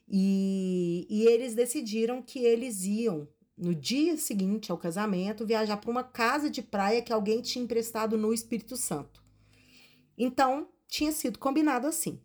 E, 0.10 1.06
e 1.08 1.28
eles 1.28 1.54
decidiram 1.54 2.20
que 2.20 2.40
eles 2.40 2.84
iam, 2.84 3.28
no 3.56 3.76
dia 3.76 4.18
seguinte 4.18 4.72
ao 4.72 4.78
casamento, 4.78 5.46
viajar 5.46 5.78
para 5.78 5.92
uma 5.92 6.04
casa 6.04 6.50
de 6.50 6.64
praia 6.64 7.02
que 7.04 7.14
alguém 7.14 7.42
tinha 7.42 7.64
emprestado 7.64 8.18
no 8.18 8.34
Espírito 8.34 8.76
Santo. 8.76 9.24
Então, 10.18 10.68
tinha 10.88 11.12
sido 11.12 11.38
combinado 11.38 11.86
assim. 11.86 12.20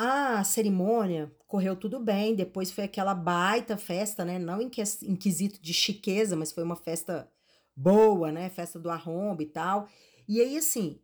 A 0.00 0.44
cerimônia 0.44 1.34
correu 1.44 1.74
tudo 1.74 1.98
bem, 1.98 2.36
depois 2.36 2.70
foi 2.70 2.84
aquela 2.84 3.16
baita 3.16 3.76
festa, 3.76 4.24
né? 4.24 4.38
Não 4.38 4.62
em, 4.62 4.70
em 5.02 5.16
quesito 5.16 5.60
de 5.60 5.74
chiqueza, 5.74 6.36
mas 6.36 6.52
foi 6.52 6.62
uma 6.62 6.76
festa 6.76 7.28
boa, 7.74 8.30
né? 8.30 8.48
Festa 8.48 8.78
do 8.78 8.90
arrombo 8.90 9.42
e 9.42 9.46
tal. 9.46 9.88
E 10.28 10.40
aí, 10.40 10.56
assim, 10.56 11.00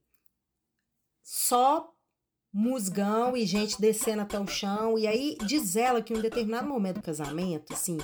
só 1.24 1.92
musgão 2.52 3.36
e 3.36 3.44
gente 3.44 3.80
descendo 3.80 4.22
até 4.22 4.38
o 4.38 4.46
chão. 4.46 4.96
E 4.96 5.08
aí 5.08 5.36
diz 5.44 5.74
ela 5.74 6.00
que 6.00 6.14
em 6.14 6.16
um 6.16 6.22
determinado 6.22 6.68
momento 6.68 6.98
do 6.98 7.02
casamento, 7.02 7.72
assim, 7.72 7.98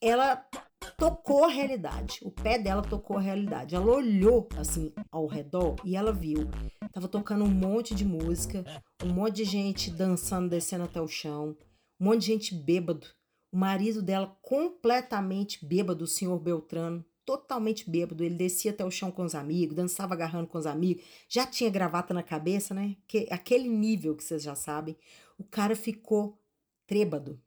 ela 0.00 0.42
tocou 0.96 1.44
a 1.44 1.48
realidade. 1.48 2.20
O 2.22 2.30
pé 2.30 2.58
dela 2.58 2.82
tocou 2.82 3.16
a 3.16 3.20
realidade. 3.20 3.74
Ela 3.74 3.90
olhou 3.90 4.48
assim 4.56 4.92
ao 5.10 5.26
redor 5.26 5.76
e 5.84 5.96
ela 5.96 6.12
viu. 6.12 6.48
Tava 6.92 7.08
tocando 7.08 7.44
um 7.44 7.50
monte 7.50 7.94
de 7.94 8.04
música, 8.04 8.64
um 9.02 9.12
monte 9.12 9.36
de 9.36 9.44
gente 9.44 9.90
dançando, 9.90 10.48
descendo 10.48 10.84
até 10.84 11.00
o 11.00 11.08
chão, 11.08 11.56
um 12.00 12.04
monte 12.04 12.20
de 12.20 12.26
gente 12.26 12.54
bêbado, 12.54 13.06
O 13.52 13.56
marido 13.56 14.02
dela 14.02 14.36
completamente 14.42 15.64
bêbado, 15.64 16.04
o 16.04 16.06
senhor 16.06 16.38
Beltrano, 16.38 17.04
totalmente 17.24 17.88
bêbado. 17.88 18.24
Ele 18.24 18.34
descia 18.34 18.70
até 18.70 18.84
o 18.84 18.90
chão 18.90 19.10
com 19.10 19.24
os 19.24 19.34
amigos, 19.34 19.76
dançava 19.76 20.14
agarrando 20.14 20.46
com 20.48 20.58
os 20.58 20.66
amigos, 20.66 21.04
já 21.28 21.46
tinha 21.46 21.70
gravata 21.70 22.12
na 22.12 22.22
cabeça, 22.22 22.74
né? 22.74 22.96
Que, 23.06 23.26
aquele 23.30 23.68
nível 23.68 24.16
que 24.16 24.24
vocês 24.24 24.42
já 24.42 24.54
sabem. 24.54 24.96
O 25.38 25.44
cara 25.44 25.76
ficou 25.76 26.38
trêbado. 26.86 27.40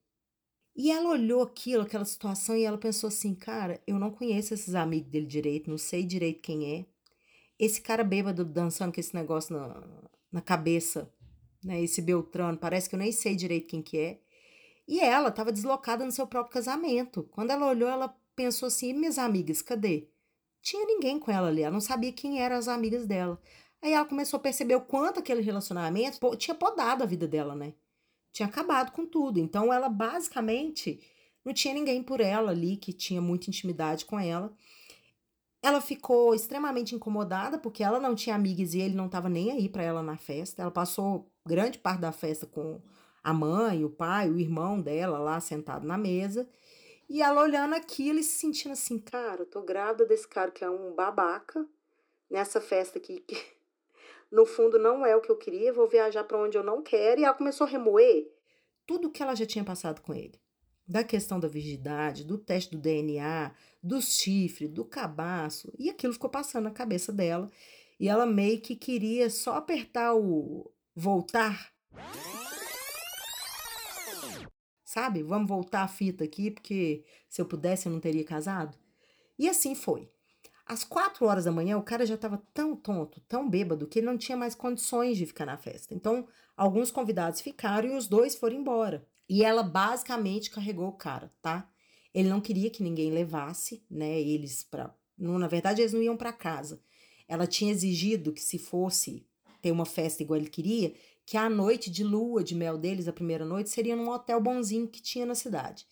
E 0.75 0.91
ela 0.91 1.09
olhou 1.09 1.41
aquilo, 1.41 1.83
aquela 1.83 2.03
situação, 2.03 2.57
e 2.57 2.63
ela 2.63 2.77
pensou 2.77 3.07
assim: 3.07 3.33
cara, 3.33 3.81
eu 3.87 3.97
não 3.97 4.11
conheço 4.11 4.53
esses 4.53 4.75
amigos 4.75 5.09
dele 5.09 5.25
direito, 5.25 5.69
não 5.69 5.77
sei 5.77 6.03
direito 6.03 6.41
quem 6.41 6.79
é. 6.79 6.85
Esse 7.57 7.79
cara 7.81 8.03
bêbado 8.03 8.43
dançando 8.43 8.93
com 8.93 8.99
esse 8.99 9.15
negócio 9.15 9.55
na, 9.55 9.83
na 10.31 10.41
cabeça, 10.41 11.09
né? 11.63 11.81
Esse 11.81 12.01
Beltrano, 12.01 12.57
parece 12.57 12.89
que 12.89 12.95
eu 12.95 12.99
nem 12.99 13.11
sei 13.11 13.35
direito 13.35 13.67
quem 13.67 13.81
que 13.81 13.97
é. 13.97 14.19
E 14.87 14.99
ela 14.99 15.29
estava 15.29 15.51
deslocada 15.51 16.05
no 16.05 16.11
seu 16.11 16.27
próprio 16.27 16.53
casamento. 16.53 17.23
Quando 17.31 17.51
ela 17.51 17.67
olhou, 17.67 17.89
ela 17.89 18.09
pensou 18.35 18.67
assim: 18.67 18.93
minhas 18.93 19.17
amigas, 19.17 19.61
cadê? 19.61 20.09
Tinha 20.61 20.85
ninguém 20.85 21.19
com 21.19 21.31
ela 21.31 21.47
ali, 21.47 21.61
ela 21.61 21.71
não 21.71 21.81
sabia 21.81 22.11
quem 22.11 22.41
eram 22.41 22.57
as 22.57 22.67
amigas 22.67 23.05
dela. 23.05 23.39
Aí 23.81 23.93
ela 23.93 24.05
começou 24.05 24.37
a 24.37 24.41
perceber 24.41 24.75
o 24.75 24.81
quanto 24.81 25.19
aquele 25.19 25.41
relacionamento 25.41 26.19
tinha 26.37 26.55
podado 26.55 27.03
a 27.03 27.05
vida 27.05 27.27
dela, 27.27 27.55
né? 27.55 27.73
Tinha 28.35 28.49
acabado 28.49 28.91
com 28.91 29.05
tudo. 29.05 29.39
Então 29.39 29.71
ela 29.71 29.87
basicamente 29.87 30.99
não 31.45 31.53
tinha 31.53 31.73
ninguém 31.73 32.03
por 32.03 32.19
ela 32.19 32.51
ali 32.51 32.75
que 32.75 32.91
tinha 32.91 33.21
muita 33.21 33.49
intimidade 33.49 34.03
com 34.03 34.19
ela. 34.19 34.53
Ela 35.63 35.79
ficou 35.79 36.35
extremamente 36.35 36.93
incomodada 36.93 37.57
porque 37.57 37.81
ela 37.81 37.97
não 37.97 38.13
tinha 38.13 38.35
amigas 38.35 38.73
e 38.73 38.81
ele 38.81 38.93
não 38.93 39.05
estava 39.05 39.29
nem 39.29 39.51
aí 39.51 39.69
para 39.69 39.83
ela 39.83 40.03
na 40.03 40.17
festa. 40.17 40.61
Ela 40.61 40.69
passou 40.69 41.31
grande 41.47 41.77
parte 41.79 42.01
da 42.01 42.11
festa 42.11 42.45
com 42.45 42.81
a 43.23 43.33
mãe, 43.33 43.85
o 43.85 43.89
pai, 43.89 44.29
o 44.29 44.37
irmão 44.37 44.81
dela 44.81 45.17
lá 45.17 45.39
sentado 45.39 45.87
na 45.87 45.97
mesa. 45.97 46.45
E 47.07 47.21
ela 47.21 47.41
olhando 47.41 47.73
aquilo 47.73 48.19
e 48.19 48.23
se 48.23 48.37
sentindo 48.37 48.73
assim, 48.73 48.99
cara, 48.99 49.43
eu 49.43 49.45
tô 49.45 49.61
grávida 49.61 50.05
desse 50.05 50.27
cara 50.27 50.51
que 50.51 50.61
é 50.61 50.69
um 50.69 50.93
babaca 50.93 51.65
nessa 52.29 52.59
festa 52.59 52.99
aqui 52.99 53.21
que 53.21 53.54
no 54.35 54.45
fundo 54.45 54.77
não 54.77 55.05
é 55.05 55.15
o 55.15 55.21
que 55.21 55.31
eu 55.31 55.37
queria, 55.37 55.71
vou 55.71 55.87
viajar 55.87 56.23
para 56.23 56.37
onde 56.37 56.57
eu 56.57 56.63
não 56.63 56.81
quero. 56.81 57.21
E 57.21 57.23
ela 57.23 57.33
começou 57.33 57.65
a 57.65 57.69
remoer 57.69 58.27
tudo 58.85 59.09
que 59.09 59.23
ela 59.23 59.35
já 59.35 59.45
tinha 59.45 59.63
passado 59.63 60.01
com 60.01 60.13
ele. 60.13 60.39
Da 60.87 61.03
questão 61.03 61.39
da 61.39 61.47
virgindade, 61.47 62.23
do 62.23 62.37
teste 62.37 62.71
do 62.71 62.77
DNA, 62.77 63.51
do 63.81 64.01
chifre, 64.01 64.67
do 64.67 64.85
cabaço. 64.85 65.71
E 65.79 65.89
aquilo 65.89 66.13
ficou 66.13 66.29
passando 66.29 66.65
na 66.65 66.71
cabeça 66.71 67.11
dela. 67.11 67.49
E 67.99 68.09
ela 68.09 68.25
meio 68.25 68.61
que 68.61 68.75
queria 68.75 69.29
só 69.29 69.55
apertar 69.55 70.13
o 70.13 70.71
voltar 70.93 71.73
sabe? 74.95 75.21
Vamos 75.21 75.49
voltar 75.49 75.81
a 75.81 75.89
fita 75.89 76.23
aqui, 76.23 76.49
porque 76.49 77.03
se 77.27 77.41
eu 77.41 77.45
pudesse 77.45 77.85
eu 77.85 77.91
não 77.91 77.99
teria 77.99 78.23
casado. 78.23 78.77
E 79.37 79.49
assim 79.49 79.75
foi. 79.75 80.09
Às 80.65 80.83
quatro 80.83 81.27
horas 81.27 81.45
da 81.45 81.51
manhã, 81.51 81.77
o 81.77 81.83
cara 81.83 82.05
já 82.05 82.15
estava 82.15 82.41
tão 82.51 82.75
tonto, 82.75 83.21
tão 83.27 83.47
bêbado, 83.47 83.85
que 83.87 83.99
ele 83.99 84.07
não 84.07 84.17
tinha 84.17 84.35
mais 84.35 84.55
condições 84.55 85.15
de 85.15 85.25
ficar 85.25 85.45
na 85.45 85.57
festa. 85.57 85.93
Então, 85.93 86.27
alguns 86.57 86.89
convidados 86.89 87.39
ficaram 87.39 87.89
e 87.89 87.95
os 87.95 88.07
dois 88.07 88.35
foram 88.35 88.55
embora. 88.55 89.05
E 89.29 89.43
ela 89.43 89.61
basicamente 89.61 90.49
carregou 90.49 90.87
o 90.87 90.97
cara, 90.97 91.31
tá? 91.41 91.69
Ele 92.13 92.29
não 92.29 92.41
queria 92.41 92.69
que 92.69 92.81
ninguém 92.81 93.11
levasse, 93.11 93.83
né, 93.89 94.19
eles 94.19 94.63
para, 94.63 94.95
na 95.17 95.47
verdade 95.47 95.81
eles 95.81 95.93
não 95.93 96.01
iam 96.01 96.17
para 96.17 96.31
casa. 96.33 96.81
Ela 97.27 97.45
tinha 97.45 97.71
exigido 97.71 98.31
que 98.31 98.41
se 98.41 98.57
fosse 98.57 99.27
ter 99.61 99.71
uma 99.71 99.85
festa 99.85 100.23
igual 100.23 100.39
ele 100.39 100.49
queria, 100.49 100.93
que 101.25 101.37
a 101.37 101.49
noite 101.49 101.91
de 101.91 102.03
lua 102.03 102.43
de 102.43 102.55
mel 102.55 102.77
deles, 102.77 103.07
a 103.07 103.13
primeira 103.13 103.43
noite, 103.43 103.69
seria 103.69 103.95
num 103.95 104.09
hotel 104.09 104.39
bonzinho 104.39 104.87
que 104.87 105.01
tinha 105.01 105.25
na 105.25 105.35
cidade. 105.35 105.85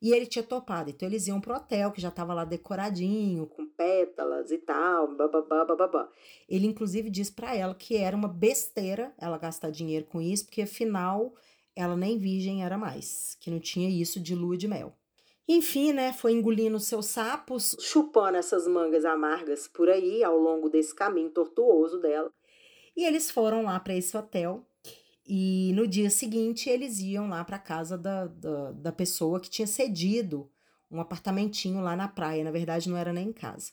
E 0.00 0.12
ele 0.12 0.26
tinha 0.26 0.42
topado, 0.42 0.90
então 0.90 1.08
eles 1.08 1.26
iam 1.26 1.40
pro 1.40 1.54
hotel, 1.54 1.92
que 1.92 2.00
já 2.00 2.08
estava 2.08 2.32
lá 2.32 2.44
decoradinho, 2.44 3.46
com 3.46 3.67
pétalas 3.78 4.50
e 4.50 4.58
tal, 4.58 5.14
bababá, 5.14 5.64
bababá. 5.64 6.10
Ele, 6.48 6.66
inclusive, 6.66 7.08
disse 7.08 7.32
para 7.32 7.54
ela 7.54 7.74
que 7.74 7.96
era 7.96 8.16
uma 8.16 8.28
besteira 8.28 9.14
ela 9.16 9.38
gastar 9.38 9.70
dinheiro 9.70 10.04
com 10.06 10.20
isso, 10.20 10.44
porque 10.46 10.62
afinal 10.62 11.32
ela 11.76 11.96
nem 11.96 12.18
virgem 12.18 12.64
era 12.64 12.76
mais, 12.76 13.36
que 13.40 13.50
não 13.50 13.60
tinha 13.60 13.88
isso 13.88 14.18
de 14.18 14.34
lua 14.34 14.56
de 14.56 14.66
mel. 14.66 14.92
Enfim, 15.48 15.92
né, 15.92 16.12
foi 16.12 16.32
engolindo 16.32 16.78
seus 16.80 17.06
sapos, 17.06 17.76
chupando 17.80 18.36
essas 18.36 18.66
mangas 18.66 19.04
amargas 19.04 19.68
por 19.68 19.88
aí, 19.88 20.22
ao 20.22 20.36
longo 20.36 20.68
desse 20.68 20.94
caminho 20.94 21.30
tortuoso 21.30 22.00
dela. 22.00 22.30
E 22.96 23.04
eles 23.04 23.30
foram 23.30 23.62
lá 23.62 23.78
para 23.78 23.94
esse 23.94 24.14
hotel, 24.14 24.66
e 25.24 25.72
no 25.74 25.86
dia 25.86 26.10
seguinte, 26.10 26.68
eles 26.68 26.98
iam 27.00 27.28
lá 27.28 27.44
para 27.44 27.58
casa 27.58 27.96
da, 27.96 28.26
da, 28.26 28.72
da, 28.72 28.92
pessoa 28.92 29.38
que 29.38 29.50
tinha 29.50 29.66
cedido 29.66 30.50
um 30.90 31.00
apartamentinho 31.00 31.80
lá 31.80 31.94
na 31.96 32.08
praia. 32.08 32.44
Na 32.44 32.50
verdade, 32.50 32.88
não 32.88 32.96
era 32.96 33.12
nem 33.12 33.28
em 33.28 33.32
casa. 33.32 33.72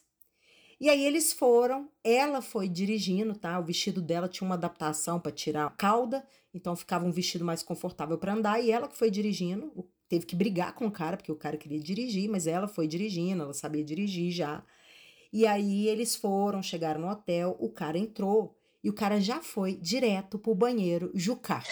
E 0.78 0.90
aí 0.90 1.04
eles 1.04 1.32
foram, 1.32 1.90
ela 2.04 2.42
foi 2.42 2.68
dirigindo, 2.68 3.34
tá? 3.34 3.58
O 3.58 3.64
vestido 3.64 4.02
dela 4.02 4.28
tinha 4.28 4.46
uma 4.46 4.56
adaptação 4.56 5.18
para 5.18 5.32
tirar 5.32 5.66
a 5.66 5.70
cauda, 5.70 6.26
então 6.52 6.76
ficava 6.76 7.06
um 7.06 7.10
vestido 7.10 7.44
mais 7.44 7.62
confortável 7.62 8.18
para 8.18 8.34
andar. 8.34 8.60
E 8.60 8.70
ela 8.70 8.86
que 8.86 8.96
foi 8.96 9.10
dirigindo, 9.10 9.72
teve 10.06 10.26
que 10.26 10.36
brigar 10.36 10.74
com 10.74 10.86
o 10.86 10.90
cara, 10.90 11.16
porque 11.16 11.32
o 11.32 11.36
cara 11.36 11.56
queria 11.56 11.80
dirigir, 11.80 12.28
mas 12.28 12.46
ela 12.46 12.68
foi 12.68 12.86
dirigindo, 12.86 13.42
ela 13.42 13.54
sabia 13.54 13.82
dirigir 13.82 14.30
já. 14.32 14.62
E 15.32 15.46
aí 15.46 15.88
eles 15.88 16.14
foram, 16.14 16.62
chegaram 16.62 17.00
no 17.00 17.10
hotel, 17.10 17.56
o 17.58 17.70
cara 17.70 17.98
entrou 17.98 18.54
e 18.84 18.90
o 18.90 18.92
cara 18.92 19.18
já 19.18 19.42
foi 19.42 19.76
direto 19.76 20.38
pro 20.38 20.54
banheiro 20.54 21.10
jucar. 21.14 21.64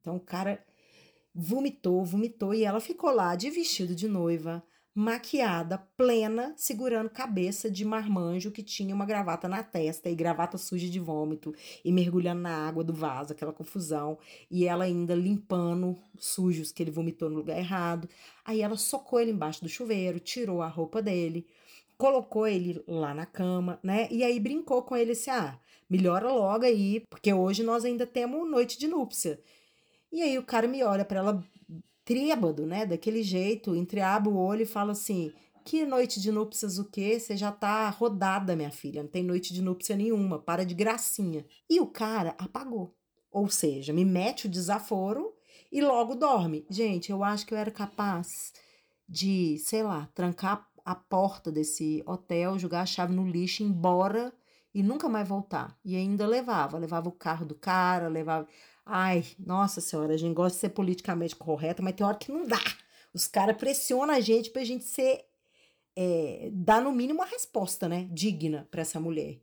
Então 0.00 0.16
o 0.16 0.20
cara 0.20 0.62
vomitou, 1.38 2.02
vomitou 2.02 2.54
e 2.54 2.64
ela 2.64 2.80
ficou 2.80 3.10
lá 3.10 3.36
de 3.36 3.50
vestido 3.50 3.94
de 3.94 4.08
noiva, 4.08 4.64
maquiada, 4.94 5.76
plena, 5.94 6.54
segurando 6.56 7.10
cabeça 7.10 7.70
de 7.70 7.84
marmanjo 7.84 8.50
que 8.50 8.62
tinha 8.62 8.94
uma 8.94 9.04
gravata 9.04 9.46
na 9.46 9.62
testa 9.62 10.08
e 10.08 10.14
gravata 10.14 10.56
suja 10.56 10.88
de 10.88 10.98
vômito 10.98 11.54
e 11.84 11.92
mergulhando 11.92 12.40
na 12.40 12.66
água 12.66 12.82
do 12.82 12.94
vaso, 12.94 13.34
aquela 13.34 13.52
confusão, 13.52 14.18
e 14.50 14.64
ela 14.64 14.84
ainda 14.84 15.14
limpando 15.14 15.94
sujos 16.18 16.72
que 16.72 16.82
ele 16.82 16.90
vomitou 16.90 17.28
no 17.28 17.36
lugar 17.36 17.58
errado. 17.58 18.08
Aí 18.42 18.62
ela 18.62 18.78
socou 18.78 19.20
ele 19.20 19.32
embaixo 19.32 19.62
do 19.62 19.68
chuveiro, 19.68 20.18
tirou 20.18 20.62
a 20.62 20.68
roupa 20.68 21.02
dele, 21.02 21.46
colocou 21.98 22.46
ele 22.46 22.82
lá 22.88 23.12
na 23.12 23.26
cama, 23.26 23.78
né? 23.82 24.08
E 24.10 24.24
aí 24.24 24.40
brincou 24.40 24.82
com 24.82 24.96
ele 24.96 25.12
assim: 25.12 25.30
ah, 25.30 25.58
melhora 25.90 26.32
logo 26.32 26.64
aí, 26.64 27.02
porque 27.10 27.30
hoje 27.30 27.62
nós 27.62 27.84
ainda 27.84 28.06
temos 28.06 28.50
noite 28.50 28.78
de 28.78 28.88
núpcia. 28.88 29.38
E 30.16 30.22
aí 30.22 30.38
o 30.38 30.42
cara 30.42 30.66
me 30.66 30.82
olha 30.82 31.04
para 31.04 31.18
ela 31.18 31.44
trêbado, 32.02 32.64
né? 32.64 32.86
Daquele 32.86 33.22
jeito, 33.22 33.76
entreabre 33.76 34.30
o 34.30 34.36
olho 34.38 34.62
e 34.62 34.66
fala 34.66 34.92
assim: 34.92 35.30
que 35.62 35.84
noite 35.84 36.18
de 36.18 36.32
núpcias 36.32 36.78
o 36.78 36.86
quê? 36.86 37.20
Você 37.20 37.36
já 37.36 37.52
tá 37.52 37.90
rodada, 37.90 38.56
minha 38.56 38.70
filha, 38.70 39.02
não 39.02 39.10
tem 39.10 39.22
noite 39.22 39.52
de 39.52 39.60
núpcia 39.60 39.94
nenhuma, 39.94 40.38
para 40.38 40.64
de 40.64 40.74
gracinha. 40.74 41.44
E 41.68 41.78
o 41.80 41.86
cara 41.86 42.34
apagou. 42.38 42.96
Ou 43.30 43.50
seja, 43.50 43.92
me 43.92 44.06
mete 44.06 44.46
o 44.46 44.48
desaforo 44.48 45.34
e 45.70 45.82
logo 45.82 46.14
dorme. 46.14 46.64
Gente, 46.70 47.12
eu 47.12 47.22
acho 47.22 47.44
que 47.44 47.52
eu 47.52 47.58
era 47.58 47.70
capaz 47.70 48.54
de, 49.06 49.58
sei 49.58 49.82
lá, 49.82 50.08
trancar 50.14 50.66
a 50.82 50.94
porta 50.94 51.52
desse 51.52 52.02
hotel, 52.06 52.58
jogar 52.58 52.80
a 52.80 52.86
chave 52.86 53.12
no 53.12 53.28
lixo, 53.28 53.62
ir 53.62 53.66
embora 53.66 54.32
e 54.72 54.82
nunca 54.82 55.10
mais 55.10 55.28
voltar. 55.28 55.76
E 55.84 55.94
ainda 55.94 56.26
levava, 56.26 56.78
levava 56.78 57.06
o 57.06 57.12
carro 57.12 57.44
do 57.44 57.54
cara, 57.54 58.08
levava. 58.08 58.48
Ai, 58.86 59.24
nossa 59.38 59.80
senhora, 59.80 60.14
a 60.14 60.16
gente 60.16 60.32
gosta 60.34 60.54
de 60.54 60.60
ser 60.60 60.68
politicamente 60.68 61.34
correta, 61.34 61.82
mas 61.82 61.94
tem 61.94 62.06
hora 62.06 62.16
que 62.16 62.30
não 62.30 62.46
dá. 62.46 62.62
Os 63.12 63.26
caras 63.26 63.56
pressionam 63.56 64.14
a 64.14 64.20
gente 64.20 64.50
pra 64.50 64.64
gente 64.64 64.84
ser. 64.84 65.26
É, 65.98 66.50
dar 66.52 66.80
no 66.80 66.92
mínimo 66.92 67.20
uma 67.20 67.26
resposta, 67.26 67.88
né? 67.88 68.06
Digna 68.12 68.68
para 68.70 68.82
essa 68.82 69.00
mulher. 69.00 69.40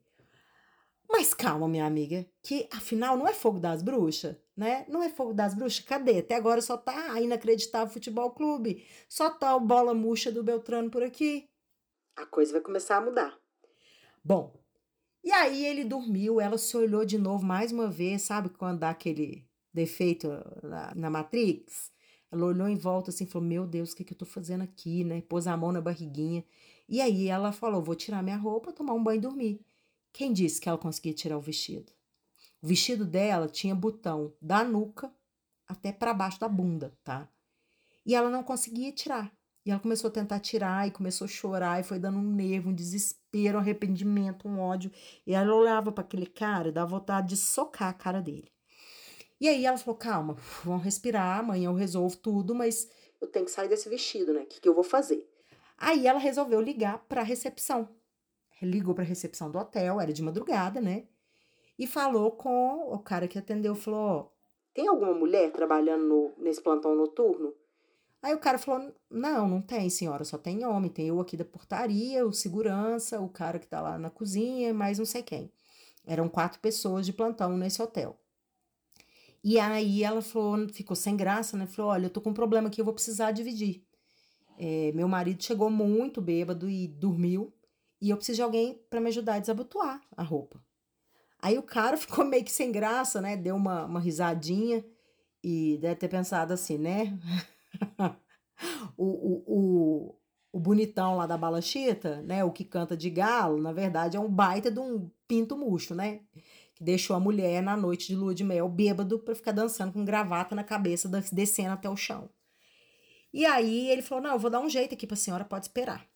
Mas 1.09 1.33
calma, 1.33 1.67
minha 1.67 1.85
amiga, 1.85 2.25
que 2.41 2.67
afinal 2.71 3.17
não 3.17 3.27
é 3.27 3.33
fogo 3.33 3.59
das 3.59 3.81
bruxas 3.81 4.35
né? 4.55 4.85
Não 4.87 5.01
é 5.03 5.09
fogo 5.09 5.33
das 5.33 5.53
bruxas? 5.53 5.83
Cadê? 5.83 6.19
Até 6.19 6.35
agora 6.35 6.61
só 6.61 6.77
tá 6.77 7.11
a 7.11 7.21
inacreditável 7.21 7.91
futebol 7.91 8.31
clube. 8.31 8.85
Só 9.09 9.29
tá 9.29 9.55
o 9.55 9.59
bola 9.59 9.93
murcha 9.93 10.31
do 10.31 10.43
Beltrano 10.43 10.89
por 10.89 11.03
aqui. 11.03 11.49
A 12.15 12.25
coisa 12.25 12.53
vai 12.53 12.61
começar 12.61 12.97
a 12.97 13.01
mudar. 13.01 13.37
Bom, 14.23 14.53
e 15.23 15.31
aí 15.31 15.65
ele 15.65 15.85
dormiu, 15.85 16.41
ela 16.41 16.57
se 16.57 16.75
olhou 16.75 17.05
de 17.05 17.17
novo 17.17 17.45
mais 17.45 17.71
uma 17.71 17.89
vez, 17.89 18.23
sabe 18.23 18.49
quando 18.49 18.79
dá 18.79 18.89
aquele 18.89 19.47
defeito 19.73 20.27
na, 20.61 20.93
na 20.95 21.09
Matrix? 21.09 21.91
Ela 22.31 22.45
olhou 22.45 22.67
em 22.67 22.75
volta 22.75 23.11
assim, 23.11 23.25
falou: 23.27 23.47
Meu 23.47 23.65
Deus, 23.65 23.91
o 23.91 23.95
que, 23.95 24.03
que 24.03 24.13
eu 24.13 24.17
tô 24.17 24.25
fazendo 24.25 24.63
aqui, 24.63 25.03
né? 25.03 25.21
Pôs 25.21 25.45
a 25.45 25.55
mão 25.55 25.71
na 25.71 25.79
barriguinha. 25.79 26.43
E 26.89 26.99
aí 26.99 27.27
ela 27.27 27.51
falou: 27.51 27.81
Vou 27.81 27.95
tirar 27.95 28.23
minha 28.23 28.37
roupa, 28.37 28.73
tomar 28.73 28.93
um 28.93 29.03
banho 29.03 29.19
e 29.19 29.21
dormir. 29.21 29.61
Quem 30.11 30.33
disse 30.33 30.59
que 30.59 30.67
ela 30.67 30.77
conseguia 30.77 31.13
tirar 31.13 31.37
o 31.37 31.41
vestido? 31.41 31.91
O 32.61 32.67
vestido 32.67 33.05
dela 33.05 33.47
tinha 33.47 33.75
botão 33.75 34.33
da 34.41 34.63
nuca 34.63 35.13
até 35.67 35.91
para 35.91 36.13
baixo 36.13 36.39
da 36.39 36.47
bunda, 36.47 36.97
tá? 37.03 37.29
E 38.05 38.15
ela 38.15 38.29
não 38.29 38.43
conseguia 38.43 38.91
tirar. 38.91 39.31
E 39.65 39.71
ela 39.71 39.79
começou 39.79 40.09
a 40.09 40.11
tentar 40.11 40.39
tirar 40.39 40.87
e 40.87 40.91
começou 40.91 41.25
a 41.25 41.27
chorar 41.27 41.79
e 41.79 41.83
foi 41.83 41.97
dando 41.97 42.19
um 42.19 42.35
nervo, 42.35 42.69
um 42.69 42.75
desespero, 42.75 43.57
um 43.57 43.61
arrependimento, 43.61 44.47
um 44.47 44.59
ódio. 44.59 44.91
E 45.25 45.33
ela 45.33 45.55
olhava 45.55 45.91
para 45.91 46.03
aquele 46.03 46.25
cara 46.25 46.67
e 46.67 46.71
dava 46.71 46.97
vontade 46.97 47.29
de 47.29 47.37
socar 47.37 47.89
a 47.89 47.93
cara 47.93 48.21
dele. 48.21 48.51
E 49.39 49.47
aí 49.47 49.65
ela 49.65 49.77
falou: 49.77 49.97
calma, 49.97 50.35
vamos 50.63 50.83
respirar, 50.83 51.39
amanhã 51.39 51.69
eu 51.69 51.73
resolvo 51.73 52.17
tudo, 52.17 52.53
mas 52.53 52.89
eu 53.21 53.27
tenho 53.27 53.45
que 53.45 53.51
sair 53.51 53.69
desse 53.69 53.87
vestido, 53.87 54.33
né? 54.33 54.41
O 54.41 54.45
que, 54.45 54.59
que 54.59 54.67
eu 54.67 54.73
vou 54.73 54.83
fazer? 54.83 55.29
Aí 55.77 56.07
ela 56.07 56.19
resolveu 56.19 56.61
ligar 56.61 56.99
para 57.07 57.21
a 57.21 57.25
recepção. 57.25 57.87
Ligou 58.61 58.93
para 58.93 59.03
a 59.03 59.07
recepção 59.07 59.51
do 59.51 59.59
hotel, 59.59 59.99
era 59.99 60.13
de 60.13 60.21
madrugada, 60.21 60.79
né? 60.79 61.05
E 61.77 61.85
falou 61.85 62.31
com 62.31 62.93
o 62.93 62.99
cara 62.99 63.27
que 63.27 63.37
atendeu, 63.37 63.75
falou: 63.75 64.33
tem 64.73 64.87
alguma 64.87 65.13
mulher 65.13 65.51
trabalhando 65.51 66.03
no, 66.03 66.33
nesse 66.37 66.61
plantão 66.61 66.95
noturno? 66.95 67.53
Aí 68.23 68.33
o 68.33 68.39
cara 68.39 68.57
falou: 68.57 68.95
Não, 69.11 69.47
não 69.49 69.61
tem, 69.61 69.89
senhora, 69.89 70.23
só 70.23 70.37
tem 70.37 70.65
homem. 70.65 70.89
Tem 70.89 71.09
eu 71.09 71.19
aqui 71.19 71.35
da 71.35 71.43
portaria, 71.43 72.25
o 72.25 72.31
segurança, 72.31 73.19
o 73.19 73.27
cara 73.27 73.59
que 73.59 73.67
tá 73.67 73.81
lá 73.81 73.99
na 73.99 74.09
cozinha, 74.09 74.73
mais 74.73 74.97
não 74.97 75.05
sei 75.05 75.21
quem. 75.21 75.51
Eram 76.07 76.29
quatro 76.29 76.59
pessoas 76.61 77.05
de 77.05 77.11
plantão 77.11 77.57
nesse 77.57 77.81
hotel. 77.81 78.17
E 79.43 79.59
aí 79.59 80.03
ela 80.03 80.21
falou, 80.21 80.69
ficou 80.69 80.95
sem 80.95 81.17
graça, 81.17 81.57
né? 81.57 81.67
Falou: 81.67 81.91
Olha, 81.91 82.05
eu 82.05 82.09
tô 82.09 82.21
com 82.21 82.29
um 82.29 82.33
problema 82.33 82.69
aqui, 82.69 82.79
eu 82.79 82.85
vou 82.85 82.93
precisar 82.93 83.31
dividir. 83.31 83.85
É, 84.57 84.93
meu 84.93 85.07
marido 85.07 85.43
chegou 85.43 85.69
muito 85.69 86.21
bêbado 86.21 86.69
e 86.69 86.87
dormiu, 86.87 87.53
e 87.99 88.09
eu 88.09 88.15
preciso 88.15 88.37
de 88.37 88.41
alguém 88.43 88.79
para 88.89 89.01
me 89.01 89.09
ajudar 89.09 89.35
a 89.35 89.39
desabotoar 89.39 90.01
a 90.15 90.23
roupa. 90.23 90.63
Aí 91.41 91.57
o 91.57 91.63
cara 91.63 91.97
ficou 91.97 92.23
meio 92.23 92.45
que 92.45 92.51
sem 92.51 92.71
graça, 92.71 93.19
né? 93.19 93.35
Deu 93.35 93.55
uma, 93.55 93.85
uma 93.85 93.99
risadinha 93.99 94.85
e 95.43 95.77
deve 95.81 95.95
ter 95.97 96.07
pensado 96.07 96.53
assim, 96.53 96.77
né? 96.77 97.19
o, 98.97 99.05
o, 99.05 99.43
o, 99.47 100.15
o 100.51 100.59
bonitão 100.59 101.15
lá 101.15 101.25
da 101.25 101.37
balachita, 101.37 102.21
né? 102.21 102.43
O 102.43 102.51
que 102.51 102.63
canta 102.63 102.95
de 102.95 103.09
galo, 103.09 103.61
na 103.61 103.71
verdade, 103.71 104.17
é 104.17 104.19
um 104.19 104.29
baita 104.29 104.71
de 104.71 104.79
um 104.79 105.09
pinto 105.27 105.57
murcho, 105.57 105.95
né? 105.95 106.21
Que 106.75 106.83
deixou 106.83 107.15
a 107.15 107.19
mulher 107.19 107.61
na 107.61 107.75
noite 107.75 108.07
de 108.07 108.15
lua 108.15 108.33
de 108.33 108.43
mel 108.43 108.69
bêbado 108.69 109.19
para 109.19 109.35
ficar 109.35 109.51
dançando 109.51 109.93
com 109.93 110.05
gravata 110.05 110.55
na 110.55 110.63
cabeça, 110.63 111.09
descendo 111.31 111.73
até 111.73 111.89
o 111.89 111.97
chão. 111.97 112.29
E 113.33 113.45
aí 113.45 113.89
ele 113.89 114.01
falou: 114.01 114.23
Não, 114.23 114.31
eu 114.31 114.39
vou 114.39 114.51
dar 114.51 114.59
um 114.59 114.69
jeito 114.69 114.93
aqui 114.93 115.07
pra 115.07 115.17
senhora, 115.17 115.43
pode 115.43 115.65
esperar. 115.65 116.07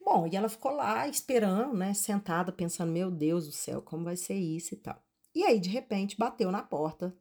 Bom, 0.00 0.26
e 0.26 0.36
ela 0.36 0.48
ficou 0.48 0.72
lá 0.72 1.08
esperando, 1.08 1.74
né? 1.74 1.94
Sentada, 1.94 2.52
pensando: 2.52 2.92
Meu 2.92 3.10
Deus 3.10 3.46
do 3.46 3.52
céu, 3.52 3.80
como 3.80 4.04
vai 4.04 4.16
ser 4.16 4.34
isso 4.34 4.74
e 4.74 4.76
tal. 4.76 5.02
E 5.34 5.44
aí, 5.44 5.58
de 5.58 5.68
repente, 5.68 6.18
bateu 6.18 6.50
na 6.50 6.62
porta 6.62 7.16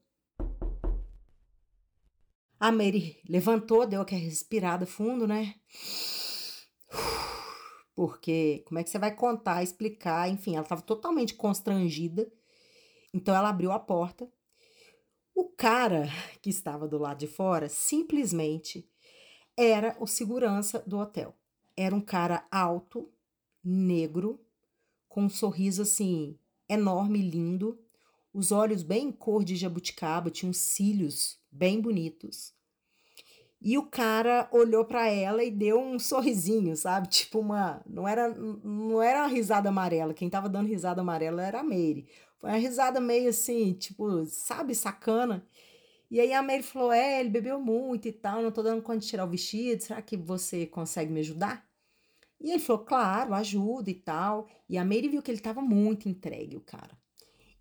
a 2.60 2.72
Mary 2.72 3.22
levantou, 3.28 3.86
deu 3.86 4.02
aquela 4.02 4.22
respirada 4.22 4.86
fundo, 4.86 5.28
né? 5.28 5.56
Porque 7.96 8.64
como 8.68 8.80
é 8.80 8.84
que 8.84 8.90
você 8.90 9.00
vai 9.00 9.16
contar, 9.16 9.64
explicar? 9.64 10.30
Enfim, 10.30 10.56
ela 10.56 10.64
estava 10.64 10.82
totalmente 10.82 11.34
constrangida. 11.34 12.32
Então 13.14 13.36
ela 13.36 13.50
abriu 13.50 13.72
a 13.72 13.80
porta. 13.80 14.32
O 15.34 15.50
cara 15.50 16.08
que 16.42 16.50
estava 16.50 16.88
do 16.88 16.98
lado 16.98 17.20
de 17.20 17.28
fora 17.28 17.70
simplesmente 17.70 18.90
era 19.56 19.96
o 20.00 20.08
segurança 20.08 20.84
do 20.86 20.98
hotel. 20.98 21.36
Era 21.76 21.96
um 21.96 22.02
cara 22.02 22.48
alto, 22.52 23.12
negro, 23.64 24.40
com 25.08 25.26
um 25.26 25.30
sorriso 25.30 25.82
assim 25.82 26.38
enorme, 26.70 27.22
lindo, 27.22 27.80
os 28.34 28.52
olhos 28.52 28.84
bem 28.84 29.12
cor 29.12 29.44
de 29.44 29.56
jabuticaba, 29.56 30.30
tinha 30.30 30.50
uns 30.50 30.58
cílios 30.58 31.40
bem 31.58 31.82
bonitos. 31.82 32.54
E 33.60 33.78
o 33.78 33.84
cara 33.84 34.48
olhou 34.52 34.86
para 34.86 35.10
ela 35.10 35.44
e 35.44 35.50
deu 35.50 35.80
um 35.80 35.98
sorrisinho, 35.98 36.76
sabe? 36.76 37.08
Tipo 37.10 37.40
uma, 37.40 37.82
não 37.86 38.08
era 38.08 38.30
não 38.30 39.02
era 39.02 39.22
uma 39.22 39.28
risada 39.28 39.70
amarela, 39.70 40.14
quem 40.14 40.30
tava 40.30 40.48
dando 40.48 40.68
risada 40.68 41.02
amarela 41.02 41.44
era 41.44 41.60
a 41.60 41.64
Mary. 41.64 42.08
Foi 42.40 42.52
uma 42.52 42.58
risada 42.58 43.00
meio 43.00 43.30
assim, 43.30 43.74
tipo, 43.74 44.26
sabe, 44.26 44.76
sacana. 44.76 45.44
E 46.12 46.20
aí 46.22 46.34
a 46.34 46.44
Mary 46.44 46.64
falou: 46.64 46.92
"É, 46.92 47.20
ele 47.20 47.30
bebeu 47.30 47.60
muito 47.60 48.08
e 48.08 48.12
tal, 48.14 48.42
não 48.42 48.52
tô 48.52 48.64
dando 48.64 48.82
conta 48.82 49.00
de 49.00 49.08
tirar 49.08 49.26
o 49.26 49.30
vestido, 49.30 49.82
será 49.84 50.02
que 50.02 50.18
você 50.18 50.66
consegue 50.68 51.12
me 51.12 51.22
ajudar?" 51.22 51.68
E 52.42 52.52
ele 52.52 52.60
falou: 52.60 52.86
"Claro, 52.86 53.34
ajuda 53.34 53.90
e 53.92 53.96
tal". 53.96 54.48
E 54.70 54.78
a 54.78 54.86
Mary 54.86 55.10
viu 55.10 55.22
que 55.24 55.32
ele 55.32 55.42
tava 55.42 55.62
muito 55.62 56.10
entregue, 56.10 56.58
o 56.58 56.62
cara. 56.62 56.98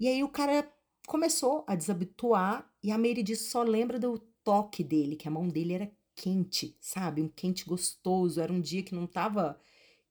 E 0.01 0.09
aí 0.09 0.23
o 0.25 0.29
cara 0.29 0.71
começou 1.07 1.65
a 1.67 1.75
desabituar 1.75 2.71
e 2.83 2.91
a 2.91 2.99
disse 3.23 3.51
só 3.51 3.63
lembra 3.63 3.99
do 3.99 4.19
toque 4.45 4.85
dele, 4.85 5.17
que 5.17 5.27
a 5.27 5.31
mão 5.31 5.49
dele 5.49 5.75
era 5.75 5.93
quente, 6.15 6.77
sabe? 6.81 7.23
Um 7.23 7.29
quente 7.29 7.65
gostoso. 7.65 8.41
Era 8.41 8.53
um 8.53 8.61
dia 8.61 8.83
que 8.83 8.95
não 8.95 9.07
tava 9.07 9.61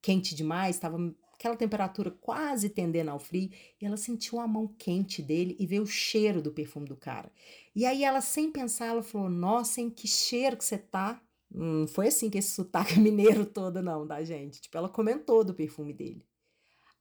quente 0.01 0.35
demais, 0.35 0.77
tava 0.77 0.97
aquela 1.33 1.55
temperatura 1.55 2.11
quase 2.11 2.69
tendendo 2.69 3.09
ao 3.09 3.19
frio, 3.19 3.49
e 3.81 3.85
ela 3.85 3.97
sentiu 3.97 4.39
a 4.39 4.47
mão 4.47 4.67
quente 4.67 5.21
dele 5.21 5.55
e 5.59 5.65
veio 5.65 5.83
o 5.83 5.87
cheiro 5.87 6.41
do 6.41 6.51
perfume 6.51 6.87
do 6.87 6.95
cara. 6.95 7.31
E 7.75 7.85
aí 7.85 8.03
ela, 8.03 8.21
sem 8.21 8.51
pensar, 8.51 8.87
ela 8.87 9.03
falou: 9.03 9.29
Nossa, 9.29 9.81
hein, 9.81 9.89
que 9.89 10.07
cheiro 10.07 10.57
que 10.57 10.65
você 10.65 10.77
tá. 10.77 11.21
Hum, 11.53 11.87
foi 11.87 12.07
assim 12.07 12.29
que 12.29 12.37
esse 12.37 12.51
sotaque 12.51 12.99
mineiro 12.99 13.45
todo, 13.45 13.81
não, 13.81 14.05
da 14.05 14.23
gente. 14.23 14.61
Tipo, 14.61 14.77
ela 14.77 14.89
comentou 14.89 15.43
do 15.43 15.53
perfume 15.53 15.93
dele. 15.93 16.25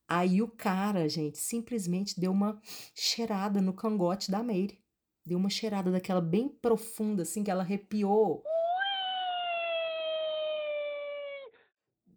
Aí 0.07 0.43
o 0.43 0.49
cara, 0.49 1.09
gente, 1.09 1.39
simplesmente 1.39 2.21
deu 2.21 2.31
uma 2.31 2.61
cheirada 2.95 3.61
no 3.61 3.73
cangote 3.73 4.31
da 4.31 4.43
Meire. 4.43 4.83
Deu 5.25 5.39
uma 5.39 5.49
cheirada 5.49 5.91
daquela 5.91 6.21
bem 6.21 6.49
profunda, 6.49 7.23
assim, 7.23 7.43
que 7.43 7.51
ela 7.51 7.63
arrepiou. 7.63 8.43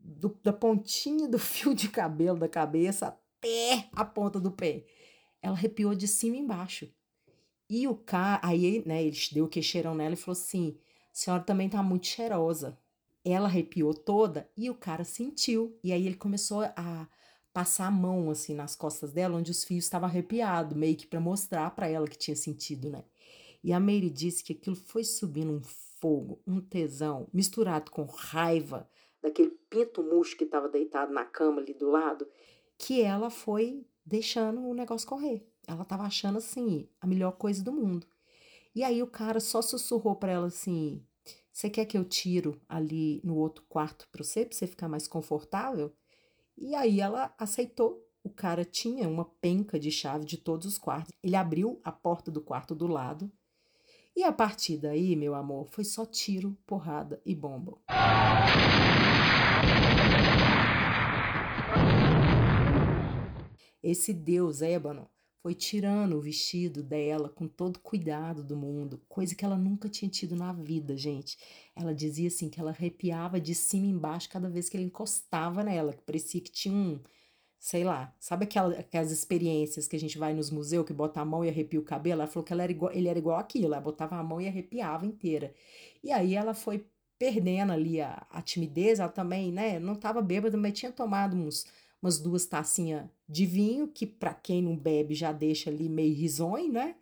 Do, 0.01 0.37
da 0.43 0.51
pontinha 0.51 1.27
do 1.27 1.39
fio 1.39 1.73
de 1.73 1.87
cabelo 1.89 2.37
da 2.37 2.49
cabeça 2.49 3.07
até 3.07 3.87
a 3.93 4.03
ponta 4.03 4.39
do 4.39 4.51
pé. 4.51 4.85
Ela 5.41 5.55
arrepiou 5.55 5.95
de 5.95 6.07
cima 6.07 6.35
e 6.35 6.39
embaixo. 6.39 6.91
E 7.69 7.87
o 7.87 7.95
cara, 7.95 8.41
aí, 8.43 8.83
né, 8.85 9.03
ele 9.03 9.17
deu 9.31 9.45
o 9.45 9.49
queixeirão 9.49 9.95
nela 9.95 10.13
e 10.13 10.17
falou 10.17 10.39
assim: 10.39 10.77
a 11.11 11.15
senhora 11.15 11.43
também 11.43 11.69
tá 11.69 11.81
muito 11.81 12.07
cheirosa. 12.07 12.77
Ela 13.23 13.47
arrepiou 13.47 13.93
toda 13.93 14.49
e 14.57 14.69
o 14.69 14.75
cara 14.75 15.03
sentiu. 15.03 15.77
E 15.83 15.91
aí 15.91 16.05
ele 16.05 16.15
começou 16.15 16.61
a 16.75 17.07
passar 17.57 17.87
a 17.87 17.91
mão 17.91 18.29
assim 18.29 18.53
nas 18.53 18.75
costas 18.75 19.11
dela, 19.11 19.35
onde 19.35 19.49
os 19.49 19.63
fios 19.63 19.85
estavam 19.85 20.07
arrepiados, 20.07 20.77
meio 20.77 20.95
que 20.95 21.07
para 21.07 21.19
mostrar 21.19 21.71
para 21.71 21.87
ela 21.87 22.07
que 22.07 22.15
tinha 22.15 22.35
sentido, 22.35 22.87
né? 22.87 23.03
E 23.63 23.73
a 23.73 23.79
Mary 23.79 24.11
disse 24.11 24.43
que 24.43 24.53
aquilo 24.53 24.75
foi 24.75 25.03
subindo 25.03 25.51
um 25.51 25.61
fogo, 25.99 26.39
um 26.45 26.61
tesão, 26.61 27.27
misturado 27.33 27.89
com 27.89 28.03
raiva 28.03 28.87
daquele 29.23 29.57
pinto 29.71 30.03
murcho 30.03 30.37
que 30.37 30.43
estava 30.43 30.69
deitado 30.69 31.11
na 31.11 31.25
cama 31.25 31.59
ali 31.59 31.73
do 31.73 31.89
lado, 31.89 32.27
que 32.77 33.01
ela 33.01 33.31
foi 33.31 33.83
deixando 34.05 34.61
o 34.61 34.75
negócio 34.75 35.07
correr. 35.07 35.43
Ela 35.67 35.81
estava 35.81 36.03
achando 36.03 36.37
assim 36.37 36.87
a 37.01 37.07
melhor 37.07 37.31
coisa 37.31 37.63
do 37.63 37.73
mundo. 37.73 38.05
E 38.75 38.83
aí 38.83 39.01
o 39.01 39.07
cara 39.07 39.39
só 39.39 39.63
sussurrou 39.63 40.15
para 40.15 40.31
ela 40.31 40.45
assim: 40.45 41.03
"Você 41.51 41.71
quer 41.71 41.85
que 41.85 41.97
eu 41.97 42.05
tiro 42.05 42.61
ali 42.69 43.19
no 43.23 43.35
outro 43.35 43.65
quarto 43.67 44.07
para 44.11 44.23
você, 44.23 44.45
para 44.45 44.55
você 44.55 44.67
ficar 44.67 44.87
mais 44.87 45.07
confortável?" 45.07 45.91
E 46.57 46.73
aí 46.73 46.99
ela 46.99 47.33
aceitou. 47.37 48.03
O 48.23 48.29
cara 48.29 48.65
tinha 48.65 49.07
uma 49.07 49.23
penca 49.23 49.79
de 49.79 49.91
chave 49.91 50.25
de 50.25 50.37
todos 50.37 50.65
os 50.65 50.77
quartos. 50.77 51.13
Ele 51.23 51.35
abriu 51.35 51.79
a 51.83 51.91
porta 51.91 52.31
do 52.31 52.41
quarto 52.41 52.73
do 52.73 52.87
lado. 52.87 53.31
E 54.15 54.23
a 54.23 54.31
partir 54.31 54.77
daí, 54.77 55.15
meu 55.15 55.35
amor, 55.35 55.67
foi 55.69 55.83
só 55.83 56.05
tiro, 56.05 56.57
porrada 56.65 57.21
e 57.23 57.35
bomba. 57.35 57.77
Esse 63.83 64.11
deus 64.11 64.61
ébano 64.61 65.07
foi 65.41 65.53
tirando 65.53 66.17
o 66.17 66.21
vestido 66.21 66.83
dela 66.83 67.29
com 67.29 67.47
todo 67.47 67.79
cuidado 67.79 68.43
do 68.43 68.57
mundo, 68.57 69.01
coisa 69.07 69.35
que 69.35 69.45
ela 69.45 69.57
nunca 69.57 69.87
tinha 69.87 70.09
tido 70.09 70.35
na 70.35 70.51
vida, 70.51 70.97
gente. 70.97 71.37
Ela 71.75 71.93
dizia 71.93 72.27
assim 72.27 72.49
que 72.49 72.59
ela 72.59 72.71
arrepiava 72.71 73.39
de 73.39 73.53
cima 73.55 73.85
e 73.85 73.89
embaixo 73.89 74.29
cada 74.29 74.49
vez 74.49 74.67
que 74.69 74.77
ele 74.77 74.85
encostava 74.85 75.63
nela, 75.63 75.93
que 75.93 76.01
parecia 76.01 76.41
que 76.41 76.51
tinha 76.51 76.73
um, 76.73 76.99
sei 77.59 77.83
lá, 77.83 78.13
sabe 78.19 78.45
aquelas, 78.45 78.77
aquelas 78.79 79.11
experiências 79.11 79.87
que 79.87 79.95
a 79.95 79.99
gente 79.99 80.17
vai 80.17 80.33
nos 80.33 80.49
museus 80.49 80.85
que 80.85 80.93
bota 80.93 81.21
a 81.21 81.25
mão 81.25 81.45
e 81.45 81.49
arrepia 81.49 81.79
o 81.79 81.83
cabelo? 81.83 82.21
Ela 82.21 82.27
falou 82.27 82.43
que 82.43 82.53
ela 82.53 82.63
era 82.63 82.71
igual, 82.71 82.91
ele 82.91 83.07
era 83.07 83.19
igual 83.19 83.37
aquilo, 83.37 83.67
ela 83.67 83.81
botava 83.81 84.15
a 84.15 84.23
mão 84.23 84.41
e 84.41 84.47
arrepiava 84.47 85.05
inteira. 85.05 85.53
E 86.03 86.11
aí 86.11 86.35
ela 86.35 86.53
foi 86.53 86.85
perdendo 87.17 87.71
ali 87.73 88.01
a, 88.01 88.25
a 88.29 88.41
timidez, 88.41 88.99
ela 88.99 89.09
também, 89.09 89.51
né, 89.51 89.79
não 89.79 89.93
estava 89.93 90.21
bêbada, 90.21 90.57
mas 90.57 90.73
tinha 90.73 90.91
tomado 90.91 91.35
uns 91.35 91.65
umas 92.01 92.19
duas 92.19 92.45
tacinhas 92.45 93.05
de 93.27 93.45
vinho, 93.45 93.87
que 93.87 94.05
para 94.05 94.33
quem 94.33 94.61
não 94.61 94.75
bebe 94.75 95.13
já 95.13 95.31
deixa 95.31 95.69
ali 95.69 95.89
meio 95.89 96.15
risonho, 96.15 96.71
né? 96.71 96.95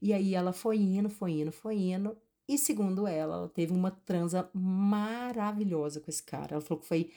E 0.00 0.12
aí 0.12 0.34
ela 0.34 0.52
foi 0.52 0.76
indo, 0.76 1.08
foi 1.08 1.32
indo, 1.32 1.52
foi 1.52 1.76
indo. 1.76 2.16
E 2.48 2.56
segundo 2.56 3.06
ela, 3.06 3.36
ela 3.36 3.48
teve 3.48 3.72
uma 3.72 3.90
transa 3.90 4.48
maravilhosa 4.54 6.00
com 6.00 6.10
esse 6.10 6.22
cara. 6.22 6.54
Ela 6.54 6.60
falou 6.60 6.80
que 6.80 6.86
foi 6.88 7.10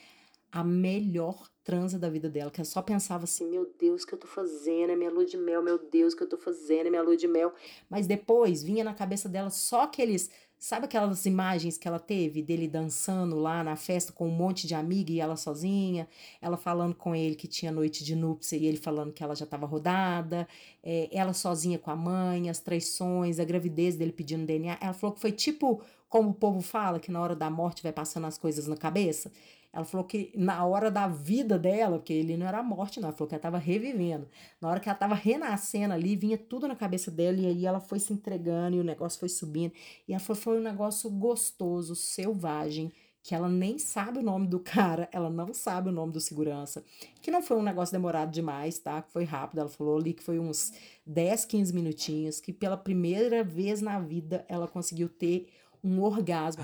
a 0.50 0.64
melhor 0.64 1.48
transa 1.62 1.98
da 1.98 2.10
vida 2.10 2.28
dela, 2.28 2.50
que 2.50 2.60
ela 2.60 2.66
só 2.66 2.82
pensava 2.82 3.24
assim: 3.24 3.48
meu 3.48 3.72
Deus, 3.78 4.02
o 4.02 4.06
que 4.06 4.14
eu 4.14 4.18
tô 4.18 4.26
fazendo? 4.26 4.90
É 4.90 4.96
minha 4.96 5.10
lua 5.10 5.24
de 5.24 5.36
mel, 5.36 5.62
meu 5.62 5.78
Deus, 5.78 6.12
o 6.12 6.16
que 6.16 6.22
eu 6.24 6.28
tô 6.28 6.36
fazendo? 6.36 6.86
É 6.86 6.90
minha 6.90 7.02
lua 7.02 7.16
de 7.16 7.28
mel. 7.28 7.54
Mas 7.88 8.06
depois 8.06 8.62
vinha 8.62 8.82
na 8.82 8.92
cabeça 8.92 9.28
dela 9.28 9.50
só 9.50 9.82
aqueles 9.82 10.30
Sabe 10.62 10.84
aquelas 10.84 11.24
imagens 11.24 11.78
que 11.78 11.88
ela 11.88 11.98
teve 11.98 12.42
dele 12.42 12.68
dançando 12.68 13.34
lá 13.34 13.64
na 13.64 13.76
festa 13.76 14.12
com 14.12 14.28
um 14.28 14.30
monte 14.30 14.66
de 14.66 14.74
amiga 14.74 15.10
e 15.10 15.18
ela 15.18 15.34
sozinha? 15.34 16.06
Ela 16.38 16.58
falando 16.58 16.94
com 16.94 17.14
ele 17.14 17.34
que 17.34 17.48
tinha 17.48 17.72
noite 17.72 18.04
de 18.04 18.14
núpcia 18.14 18.58
e 18.58 18.66
ele 18.66 18.76
falando 18.76 19.10
que 19.10 19.24
ela 19.24 19.34
já 19.34 19.46
estava 19.46 19.64
rodada. 19.64 20.46
É, 20.82 21.08
ela 21.12 21.32
sozinha 21.32 21.78
com 21.78 21.90
a 21.90 21.96
mãe, 21.96 22.50
as 22.50 22.60
traições, 22.60 23.40
a 23.40 23.44
gravidez 23.44 23.96
dele 23.96 24.12
pedindo 24.12 24.44
DNA. 24.44 24.76
Ela 24.82 24.92
falou 24.92 25.14
que 25.14 25.20
foi 25.22 25.32
tipo 25.32 25.82
como 26.10 26.28
o 26.28 26.34
povo 26.34 26.60
fala, 26.60 27.00
que 27.00 27.10
na 27.10 27.22
hora 27.22 27.34
da 27.34 27.48
morte 27.48 27.82
vai 27.82 27.92
passando 27.92 28.26
as 28.26 28.36
coisas 28.36 28.66
na 28.66 28.76
cabeça. 28.76 29.32
Ela 29.72 29.84
falou 29.84 30.04
que 30.04 30.32
na 30.34 30.64
hora 30.64 30.90
da 30.90 31.06
vida 31.06 31.58
dela, 31.58 31.98
porque 31.98 32.12
ele 32.12 32.36
não 32.36 32.46
era 32.46 32.62
morte, 32.62 32.98
não, 33.00 33.08
ela 33.08 33.16
falou 33.16 33.28
que 33.28 33.34
ela 33.34 33.38
estava 33.38 33.58
revivendo. 33.58 34.28
Na 34.60 34.68
hora 34.68 34.80
que 34.80 34.88
ela 34.88 34.96
estava 34.96 35.14
renascendo 35.14 35.94
ali, 35.94 36.16
vinha 36.16 36.36
tudo 36.36 36.66
na 36.66 36.74
cabeça 36.74 37.10
dela 37.10 37.38
e 37.38 37.46
aí 37.46 37.66
ela 37.66 37.78
foi 37.78 38.00
se 38.00 38.12
entregando 38.12 38.76
e 38.76 38.80
o 38.80 38.84
negócio 38.84 39.20
foi 39.20 39.28
subindo. 39.28 39.72
E 40.08 40.12
ela 40.12 40.20
falou 40.20 40.42
foi 40.42 40.58
um 40.58 40.62
negócio 40.62 41.08
gostoso, 41.08 41.94
selvagem, 41.94 42.92
que 43.22 43.34
ela 43.34 43.48
nem 43.48 43.78
sabe 43.78 44.18
o 44.18 44.22
nome 44.22 44.46
do 44.46 44.58
cara, 44.58 45.08
ela 45.12 45.30
não 45.30 45.52
sabe 45.52 45.88
o 45.88 45.92
nome 45.92 46.12
do 46.12 46.20
segurança. 46.20 46.82
Que 47.20 47.30
não 47.30 47.42
foi 47.42 47.56
um 47.56 47.62
negócio 47.62 47.92
demorado 47.92 48.32
demais, 48.32 48.78
tá? 48.78 49.02
Que 49.02 49.12
foi 49.12 49.24
rápido. 49.24 49.60
Ela 49.60 49.68
falou 49.68 49.98
ali 49.98 50.14
que 50.14 50.22
foi 50.22 50.38
uns 50.38 50.72
10, 51.06 51.44
15 51.44 51.72
minutinhos, 51.72 52.40
que 52.40 52.52
pela 52.52 52.76
primeira 52.76 53.44
vez 53.44 53.80
na 53.80 54.00
vida 54.00 54.44
ela 54.48 54.66
conseguiu 54.66 55.08
ter 55.08 55.48
um 55.84 56.02
orgasmo. 56.02 56.62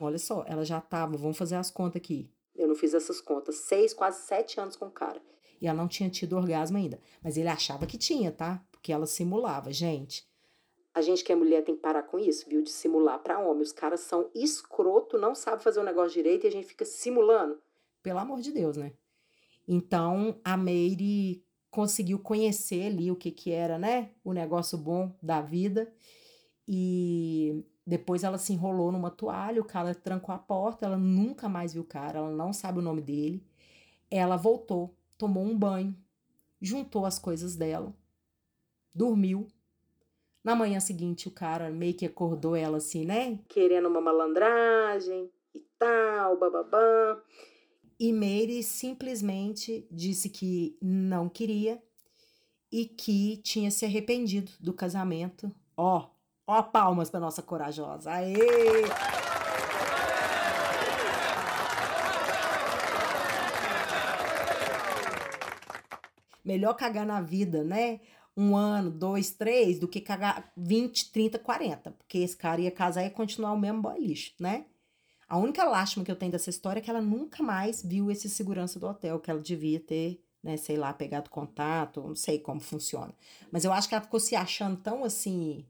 Olha 0.00 0.18
só, 0.18 0.44
ela 0.46 0.64
já 0.64 0.80
tava, 0.80 1.16
vamos 1.16 1.38
fazer 1.38 1.56
as 1.56 1.70
contas 1.70 1.96
aqui. 1.96 2.30
Eu 2.54 2.68
não 2.68 2.74
fiz 2.74 2.94
essas 2.94 3.20
contas, 3.20 3.56
seis, 3.56 3.92
quase 3.92 4.26
sete 4.26 4.60
anos 4.60 4.76
com 4.76 4.86
o 4.86 4.90
cara. 4.90 5.20
E 5.60 5.66
ela 5.66 5.76
não 5.76 5.88
tinha 5.88 6.10
tido 6.10 6.36
orgasmo 6.36 6.76
ainda. 6.76 7.00
Mas 7.22 7.36
ele 7.36 7.48
achava 7.48 7.86
que 7.86 7.96
tinha, 7.96 8.30
tá? 8.30 8.62
Porque 8.70 8.92
ela 8.92 9.06
simulava, 9.06 9.72
gente. 9.72 10.26
A 10.94 11.00
gente 11.02 11.22
que 11.22 11.32
é 11.32 11.36
mulher 11.36 11.62
tem 11.62 11.74
que 11.74 11.82
parar 11.82 12.02
com 12.04 12.18
isso, 12.18 12.48
viu? 12.48 12.62
De 12.62 12.70
simular 12.70 13.18
para 13.18 13.38
homem. 13.38 13.62
Os 13.62 13.72
caras 13.72 14.00
são 14.00 14.30
escroto, 14.34 15.18
não 15.18 15.34
sabem 15.34 15.60
fazer 15.60 15.80
o 15.80 15.84
negócio 15.84 16.12
direito 16.12 16.44
e 16.44 16.48
a 16.48 16.52
gente 16.52 16.66
fica 16.66 16.84
simulando. 16.84 17.60
Pelo 18.02 18.18
amor 18.18 18.40
de 18.40 18.52
Deus, 18.52 18.76
né? 18.76 18.92
Então, 19.68 20.40
a 20.44 20.56
Meire 20.56 21.44
conseguiu 21.70 22.18
conhecer 22.18 22.86
ali 22.86 23.10
o 23.10 23.16
que 23.16 23.30
que 23.30 23.50
era, 23.50 23.78
né? 23.78 24.10
O 24.24 24.32
negócio 24.32 24.78
bom 24.78 25.14
da 25.22 25.42
vida. 25.42 25.92
E 26.66 27.62
depois 27.86 28.24
ela 28.24 28.36
se 28.36 28.52
enrolou 28.52 28.90
numa 28.90 29.12
toalha, 29.12 29.60
o 29.60 29.64
cara 29.64 29.94
trancou 29.94 30.34
a 30.34 30.38
porta, 30.38 30.84
ela 30.84 30.98
nunca 30.98 31.48
mais 31.48 31.72
viu 31.72 31.82
o 31.82 31.86
cara, 31.86 32.18
ela 32.18 32.30
não 32.30 32.52
sabe 32.52 32.80
o 32.80 32.82
nome 32.82 33.00
dele. 33.00 33.46
Ela 34.10 34.36
voltou, 34.36 34.92
tomou 35.16 35.44
um 35.44 35.56
banho, 35.56 35.96
juntou 36.60 37.06
as 37.06 37.18
coisas 37.18 37.54
dela, 37.54 37.94
dormiu. 38.92 39.46
Na 40.42 40.56
manhã 40.56 40.80
seguinte, 40.80 41.28
o 41.28 41.30
cara 41.30 41.70
meio 41.70 41.94
que 41.94 42.06
acordou 42.06 42.56
ela 42.56 42.78
assim, 42.78 43.04
né? 43.04 43.38
Querendo 43.48 43.88
uma 43.88 44.00
malandragem 44.00 45.30
e 45.54 45.60
tal, 45.78 46.38
bababã. 46.38 47.20
E 47.98 48.12
Mary 48.12 48.62
simplesmente 48.62 49.86
disse 49.90 50.28
que 50.28 50.76
não 50.82 51.28
queria 51.28 51.80
e 52.70 52.84
que 52.84 53.38
tinha 53.38 53.70
se 53.70 53.84
arrependido 53.84 54.52
do 54.60 54.72
casamento. 54.72 55.50
Ó, 55.76 55.98
oh, 55.98 56.15
Ó, 56.46 56.62
palmas 56.62 57.10
para 57.10 57.18
nossa 57.18 57.42
corajosa. 57.42 58.12
Aê! 58.12 58.36
Melhor 66.44 66.74
cagar 66.74 67.04
na 67.04 67.20
vida, 67.20 67.64
né? 67.64 67.98
Um 68.36 68.54
ano, 68.54 68.90
dois, 68.90 69.30
três, 69.30 69.80
do 69.80 69.88
que 69.88 70.00
cagar 70.00 70.52
20, 70.56 71.10
30, 71.10 71.38
40. 71.40 71.90
Porque 71.90 72.18
esse 72.18 72.36
cara 72.36 72.60
ia 72.60 72.70
casar 72.70 73.04
e 73.04 73.10
continuar 73.10 73.52
o 73.52 73.58
mesmo 73.58 73.82
boy 73.82 73.98
lixo, 73.98 74.32
né? 74.38 74.66
A 75.28 75.36
única 75.38 75.64
lástima 75.64 76.04
que 76.04 76.12
eu 76.12 76.16
tenho 76.16 76.30
dessa 76.30 76.50
história 76.50 76.78
é 76.78 76.82
que 76.82 76.88
ela 76.88 77.00
nunca 77.00 77.42
mais 77.42 77.82
viu 77.82 78.08
esse 78.08 78.30
segurança 78.30 78.78
do 78.78 78.86
hotel, 78.86 79.18
que 79.18 79.28
ela 79.28 79.40
devia 79.40 79.80
ter, 79.80 80.22
né, 80.40 80.56
sei 80.56 80.76
lá, 80.76 80.92
pegado 80.92 81.28
contato, 81.28 82.00
não 82.00 82.14
sei 82.14 82.38
como 82.38 82.60
funciona. 82.60 83.12
Mas 83.50 83.64
eu 83.64 83.72
acho 83.72 83.88
que 83.88 83.96
ela 83.96 84.04
ficou 84.04 84.20
se 84.20 84.36
achando 84.36 84.76
tão 84.76 85.02
assim, 85.02 85.66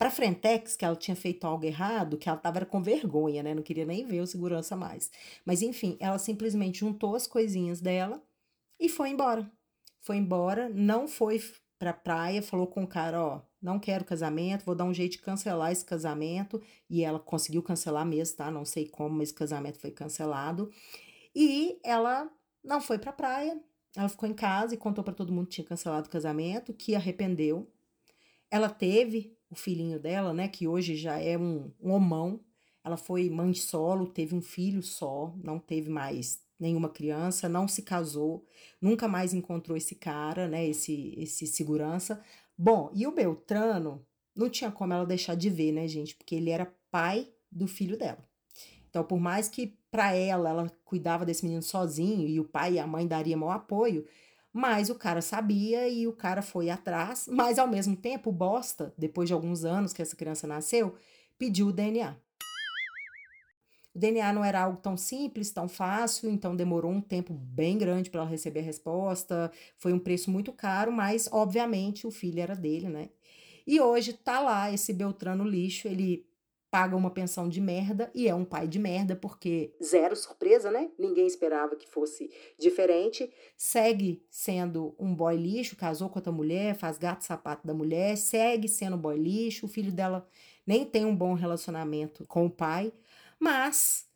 para 0.00 0.10
Frentex, 0.10 0.76
que 0.76 0.84
ela 0.86 0.96
tinha 0.96 1.14
feito 1.14 1.46
algo 1.46 1.62
errado, 1.66 2.16
que 2.16 2.26
ela 2.26 2.38
estava 2.38 2.64
com 2.64 2.82
vergonha, 2.82 3.42
né? 3.42 3.54
Não 3.54 3.62
queria 3.62 3.84
nem 3.84 4.02
ver 4.06 4.22
o 4.22 4.26
segurança 4.26 4.74
mais. 4.74 5.10
Mas 5.44 5.60
enfim, 5.60 5.98
ela 6.00 6.18
simplesmente 6.18 6.78
juntou 6.78 7.14
as 7.14 7.26
coisinhas 7.26 7.82
dela 7.82 8.22
e 8.78 8.88
foi 8.88 9.10
embora. 9.10 9.52
Foi 10.00 10.16
embora, 10.16 10.70
não 10.70 11.06
foi 11.06 11.38
pra 11.78 11.92
praia, 11.92 12.40
falou 12.40 12.66
com 12.66 12.82
o 12.82 12.86
cara, 12.86 13.22
ó, 13.22 13.42
não 13.60 13.78
quero 13.78 14.06
casamento, 14.06 14.64
vou 14.64 14.74
dar 14.74 14.86
um 14.86 14.94
jeito 14.94 15.12
de 15.12 15.18
cancelar 15.18 15.70
esse 15.70 15.84
casamento. 15.84 16.62
E 16.88 17.04
ela 17.04 17.20
conseguiu 17.20 17.62
cancelar 17.62 18.06
mesmo, 18.06 18.38
tá? 18.38 18.50
Não 18.50 18.64
sei 18.64 18.88
como, 18.88 19.18
mas 19.18 19.28
o 19.28 19.34
casamento 19.34 19.78
foi 19.78 19.90
cancelado. 19.90 20.70
E 21.34 21.78
ela 21.84 22.26
não 22.64 22.80
foi 22.80 22.98
pra 22.98 23.12
praia, 23.12 23.62
ela 23.94 24.08
ficou 24.08 24.26
em 24.26 24.34
casa 24.34 24.72
e 24.72 24.78
contou 24.78 25.04
para 25.04 25.12
todo 25.12 25.30
mundo 25.30 25.48
que 25.48 25.56
tinha 25.56 25.66
cancelado 25.66 26.08
o 26.08 26.10
casamento, 26.10 26.72
que 26.72 26.94
arrependeu. 26.94 27.70
Ela 28.50 28.70
teve 28.70 29.38
o 29.50 29.56
filhinho 29.56 29.98
dela, 29.98 30.32
né, 30.32 30.48
que 30.48 30.68
hoje 30.68 30.94
já 30.94 31.18
é 31.18 31.36
um, 31.36 31.72
um 31.80 31.90
homão. 31.90 32.40
Ela 32.84 32.96
foi 32.96 33.28
mãe 33.28 33.52
solo, 33.52 34.06
teve 34.06 34.34
um 34.34 34.40
filho 34.40 34.82
só, 34.82 35.34
não 35.42 35.58
teve 35.58 35.90
mais 35.90 36.40
nenhuma 36.58 36.88
criança, 36.88 37.48
não 37.48 37.66
se 37.66 37.82
casou, 37.82 38.46
nunca 38.80 39.08
mais 39.08 39.34
encontrou 39.34 39.76
esse 39.76 39.94
cara, 39.94 40.46
né, 40.46 40.66
esse 40.66 41.14
esse 41.18 41.46
segurança. 41.46 42.22
Bom, 42.56 42.90
e 42.94 43.06
o 43.06 43.12
Beltrano 43.12 44.06
não 44.36 44.48
tinha 44.48 44.70
como 44.70 44.92
ela 44.92 45.04
deixar 45.04 45.34
de 45.34 45.50
ver, 45.50 45.72
né, 45.72 45.88
gente, 45.88 46.14
porque 46.14 46.34
ele 46.34 46.50
era 46.50 46.72
pai 46.90 47.28
do 47.50 47.66
filho 47.66 47.98
dela. 47.98 48.24
Então, 48.88 49.04
por 49.04 49.18
mais 49.18 49.48
que 49.48 49.78
para 49.90 50.14
ela 50.14 50.50
ela 50.50 50.70
cuidava 50.84 51.24
desse 51.26 51.44
menino 51.44 51.62
sozinho 51.62 52.28
e 52.28 52.38
o 52.38 52.44
pai 52.44 52.74
e 52.74 52.78
a 52.78 52.86
mãe 52.86 53.06
dariam 53.06 53.40
maior 53.40 53.52
apoio, 53.52 54.06
mas 54.52 54.90
o 54.90 54.94
cara 54.94 55.22
sabia 55.22 55.88
e 55.88 56.06
o 56.06 56.12
cara 56.12 56.42
foi 56.42 56.70
atrás, 56.70 57.28
mas 57.30 57.58
ao 57.58 57.68
mesmo 57.68 57.96
tempo, 57.96 58.32
bosta, 58.32 58.92
depois 58.98 59.28
de 59.28 59.32
alguns 59.32 59.64
anos 59.64 59.92
que 59.92 60.02
essa 60.02 60.16
criança 60.16 60.46
nasceu, 60.46 60.94
pediu 61.38 61.68
o 61.68 61.72
DNA. 61.72 62.16
O 63.94 63.98
DNA 63.98 64.32
não 64.32 64.44
era 64.44 64.62
algo 64.62 64.78
tão 64.80 64.96
simples, 64.96 65.50
tão 65.50 65.68
fácil, 65.68 66.30
então 66.30 66.54
demorou 66.54 66.92
um 66.92 67.00
tempo 67.00 67.34
bem 67.34 67.76
grande 67.76 68.08
para 68.08 68.20
ela 68.20 68.30
receber 68.30 68.60
a 68.60 68.64
resposta. 68.64 69.50
Foi 69.76 69.92
um 69.92 69.98
preço 69.98 70.30
muito 70.30 70.52
caro, 70.52 70.92
mas 70.92 71.28
obviamente 71.32 72.06
o 72.06 72.10
filho 72.10 72.40
era 72.40 72.54
dele, 72.54 72.88
né? 72.88 73.10
E 73.66 73.80
hoje 73.80 74.12
tá 74.12 74.40
lá 74.40 74.72
esse 74.72 74.92
Beltrano 74.92 75.44
lixo, 75.44 75.88
ele 75.88 76.29
paga 76.70 76.96
uma 76.96 77.10
pensão 77.10 77.48
de 77.48 77.60
merda 77.60 78.10
e 78.14 78.28
é 78.28 78.34
um 78.34 78.44
pai 78.44 78.68
de 78.68 78.78
merda, 78.78 79.16
porque 79.16 79.74
zero 79.82 80.14
surpresa, 80.14 80.70
né? 80.70 80.90
Ninguém 80.98 81.26
esperava 81.26 81.74
que 81.74 81.88
fosse 81.88 82.30
diferente. 82.58 83.30
Segue 83.56 84.24
sendo 84.30 84.94
um 84.98 85.14
boy 85.14 85.36
lixo, 85.36 85.76
casou 85.76 86.08
com 86.08 86.18
outra 86.18 86.32
mulher, 86.32 86.76
faz 86.76 86.96
gato 86.96 87.24
sapato 87.24 87.66
da 87.66 87.74
mulher, 87.74 88.16
segue 88.16 88.68
sendo 88.68 88.96
boy 88.96 89.18
lixo. 89.18 89.66
O 89.66 89.68
filho 89.68 89.92
dela 89.92 90.26
nem 90.66 90.84
tem 90.84 91.04
um 91.04 91.16
bom 91.16 91.34
relacionamento 91.34 92.24
com 92.26 92.46
o 92.46 92.50
pai, 92.50 92.92
mas 93.38 94.09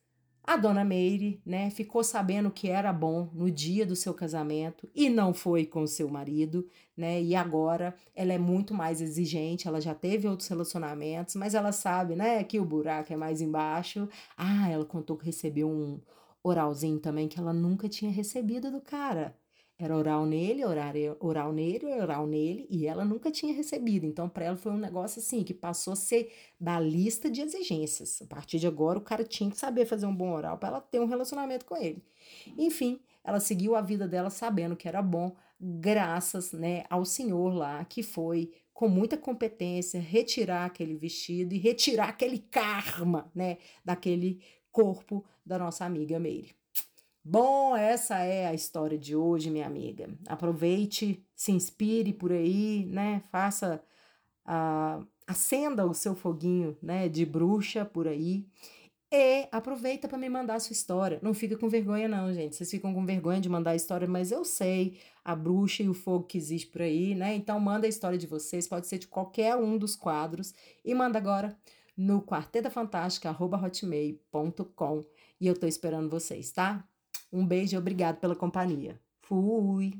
a 0.46 0.59
dona 0.59 0.85
Meire, 0.85 1.40
né, 1.44 1.70
ficou 1.70 2.04
sabendo 2.04 2.50
que 2.50 2.68
era 2.68 2.92
bom 2.92 3.30
no 3.33 3.50
dia 3.50 3.87
do 3.87 3.96
seu 3.96 4.12
casamento 4.12 4.88
e 4.94 5.09
não 5.09 5.33
foi 5.33 5.64
com 5.64 5.87
seu 5.87 6.09
marido, 6.09 6.68
né? 6.94 7.20
E 7.22 7.35
agora 7.35 7.94
ela 8.14 8.33
é 8.33 8.38
muito 8.38 8.74
mais 8.74 9.00
exigente, 9.00 9.66
ela 9.66 9.80
já 9.80 9.94
teve 9.94 10.28
outros 10.28 10.48
relacionamentos, 10.48 11.35
mas 11.35 11.54
ela 11.54 11.72
sabe, 11.72 12.14
né, 12.14 12.44
que 12.44 12.61
o 12.61 12.64
buraco 12.64 13.12
é 13.12 13.16
mais 13.16 13.40
embaixo. 13.40 14.07
Ah, 14.37 14.68
ela 14.70 14.85
contou 14.85 15.16
que 15.16 15.24
recebeu 15.24 15.68
um 15.68 15.98
oralzinho 16.42 16.98
também 16.98 17.26
que 17.26 17.40
ela 17.40 17.52
nunca 17.54 17.88
tinha 17.88 18.11
recebido 18.11 18.70
do 18.70 18.80
cara. 18.83 19.35
Era 19.76 19.96
oral 19.96 20.24
nele, 20.24 20.64
oral, 20.64 20.92
oral 21.18 21.52
nele, 21.52 21.87
oral 21.87 22.26
nele, 22.28 22.64
e 22.70 22.87
ela 22.87 23.04
nunca 23.04 23.28
tinha 23.30 23.52
recebido. 23.52 24.06
Então, 24.06 24.28
para 24.28 24.44
ela 24.44 24.56
foi 24.56 24.70
um 24.70 24.78
negócio 24.78 25.18
assim, 25.18 25.42
que 25.42 25.52
passou 25.52 25.94
a 25.94 25.96
ser 25.96 26.32
da 26.60 26.78
lista 26.78 27.28
de 27.28 27.40
exigências. 27.40 28.22
A 28.22 28.26
partir 28.26 28.60
de 28.60 28.68
agora, 28.68 28.98
o 28.98 29.02
cara 29.02 29.24
tinha 29.24 29.50
que 29.50 29.58
saber 29.58 29.84
fazer 29.84 30.06
um 30.06 30.14
bom 30.14 30.32
oral 30.32 30.58
para 30.58 30.68
ela 30.68 30.80
ter 30.80 31.00
um 31.00 31.06
relacionamento 31.06 31.64
com 31.64 31.76
ele. 31.76 32.04
Enfim, 32.56 33.00
ela 33.24 33.40
seguiu 33.40 33.74
a 33.74 33.80
vida 33.80 34.06
dela 34.06 34.30
sabendo 34.30 34.76
que 34.76 34.87
era 34.87 35.02
bom, 35.02 35.34
graças 35.60 36.52
né, 36.52 36.84
ao 36.88 37.04
senhor 37.04 37.52
lá, 37.52 37.84
que 37.84 38.02
foi 38.02 38.52
com 38.72 38.88
muita 38.88 39.16
competência 39.16 40.00
retirar 40.00 40.66
aquele 40.66 40.94
vestido 40.96 41.54
e 41.54 41.58
retirar 41.58 42.10
aquele 42.10 42.38
karma, 42.38 43.30
né, 43.34 43.58
daquele 43.84 44.40
corpo 44.70 45.24
da 45.44 45.58
nossa 45.58 45.84
amiga 45.84 46.18
Meire. 46.18 46.54
Bom, 47.24 47.74
essa 47.74 48.18
é 48.18 48.46
a 48.46 48.54
história 48.54 48.98
de 48.98 49.16
hoje, 49.16 49.50
minha 49.50 49.66
amiga. 49.66 50.08
Aproveite, 50.26 51.24
se 51.34 51.52
inspire 51.52 52.12
por 52.12 52.30
aí, 52.30 52.84
né? 52.87 53.22
Faça, 53.30 53.82
a 54.44 55.02
acenda 55.26 55.87
o 55.87 55.94
seu 55.94 56.14
foguinho, 56.14 56.76
né, 56.82 57.08
de 57.08 57.24
bruxa 57.24 57.82
por 57.84 58.06
aí. 58.06 58.46
E 59.10 59.48
aproveita 59.52 60.08
para 60.08 60.18
me 60.18 60.28
mandar 60.28 60.56
a 60.56 60.60
sua 60.60 60.74
história. 60.74 61.18
Não 61.22 61.32
fica 61.32 61.56
com 61.56 61.68
vergonha, 61.68 62.08
não, 62.08 62.32
gente. 62.34 62.56
Vocês 62.56 62.70
ficam 62.70 62.92
com 62.92 63.06
vergonha 63.06 63.40
de 63.40 63.48
mandar 63.48 63.70
a 63.70 63.76
história, 63.76 64.06
mas 64.08 64.32
eu 64.32 64.44
sei 64.44 64.98
a 65.24 65.34
bruxa 65.37 65.82
e 65.82 65.88
o 65.88 65.94
fogo 65.94 66.26
que 66.26 66.37
existe 66.37 66.66
por 66.68 66.82
aí, 66.82 67.14
né? 67.14 67.34
Então 67.34 67.58
manda 67.60 67.87
a 67.87 67.88
história 67.88 68.18
de 68.18 68.26
vocês, 68.26 68.68
pode 68.68 68.87
ser 68.87 68.98
de 68.98 69.08
qualquer 69.08 69.56
um 69.56 69.78
dos 69.78 69.96
quadros. 69.96 70.52
E 70.84 70.94
manda 70.94 71.18
agora 71.18 71.56
no 71.96 72.20
quartetafantástica.hotmail.com 72.22 75.04
e 75.40 75.46
eu 75.46 75.58
tô 75.58 75.66
esperando 75.66 76.10
vocês, 76.10 76.52
tá? 76.52 76.87
Um 77.35 77.44
beijo 77.44 77.75
e 77.75 77.79
obrigado 77.79 78.20
pela 78.20 78.37
companhia. 78.37 78.97
Fui! 79.23 79.99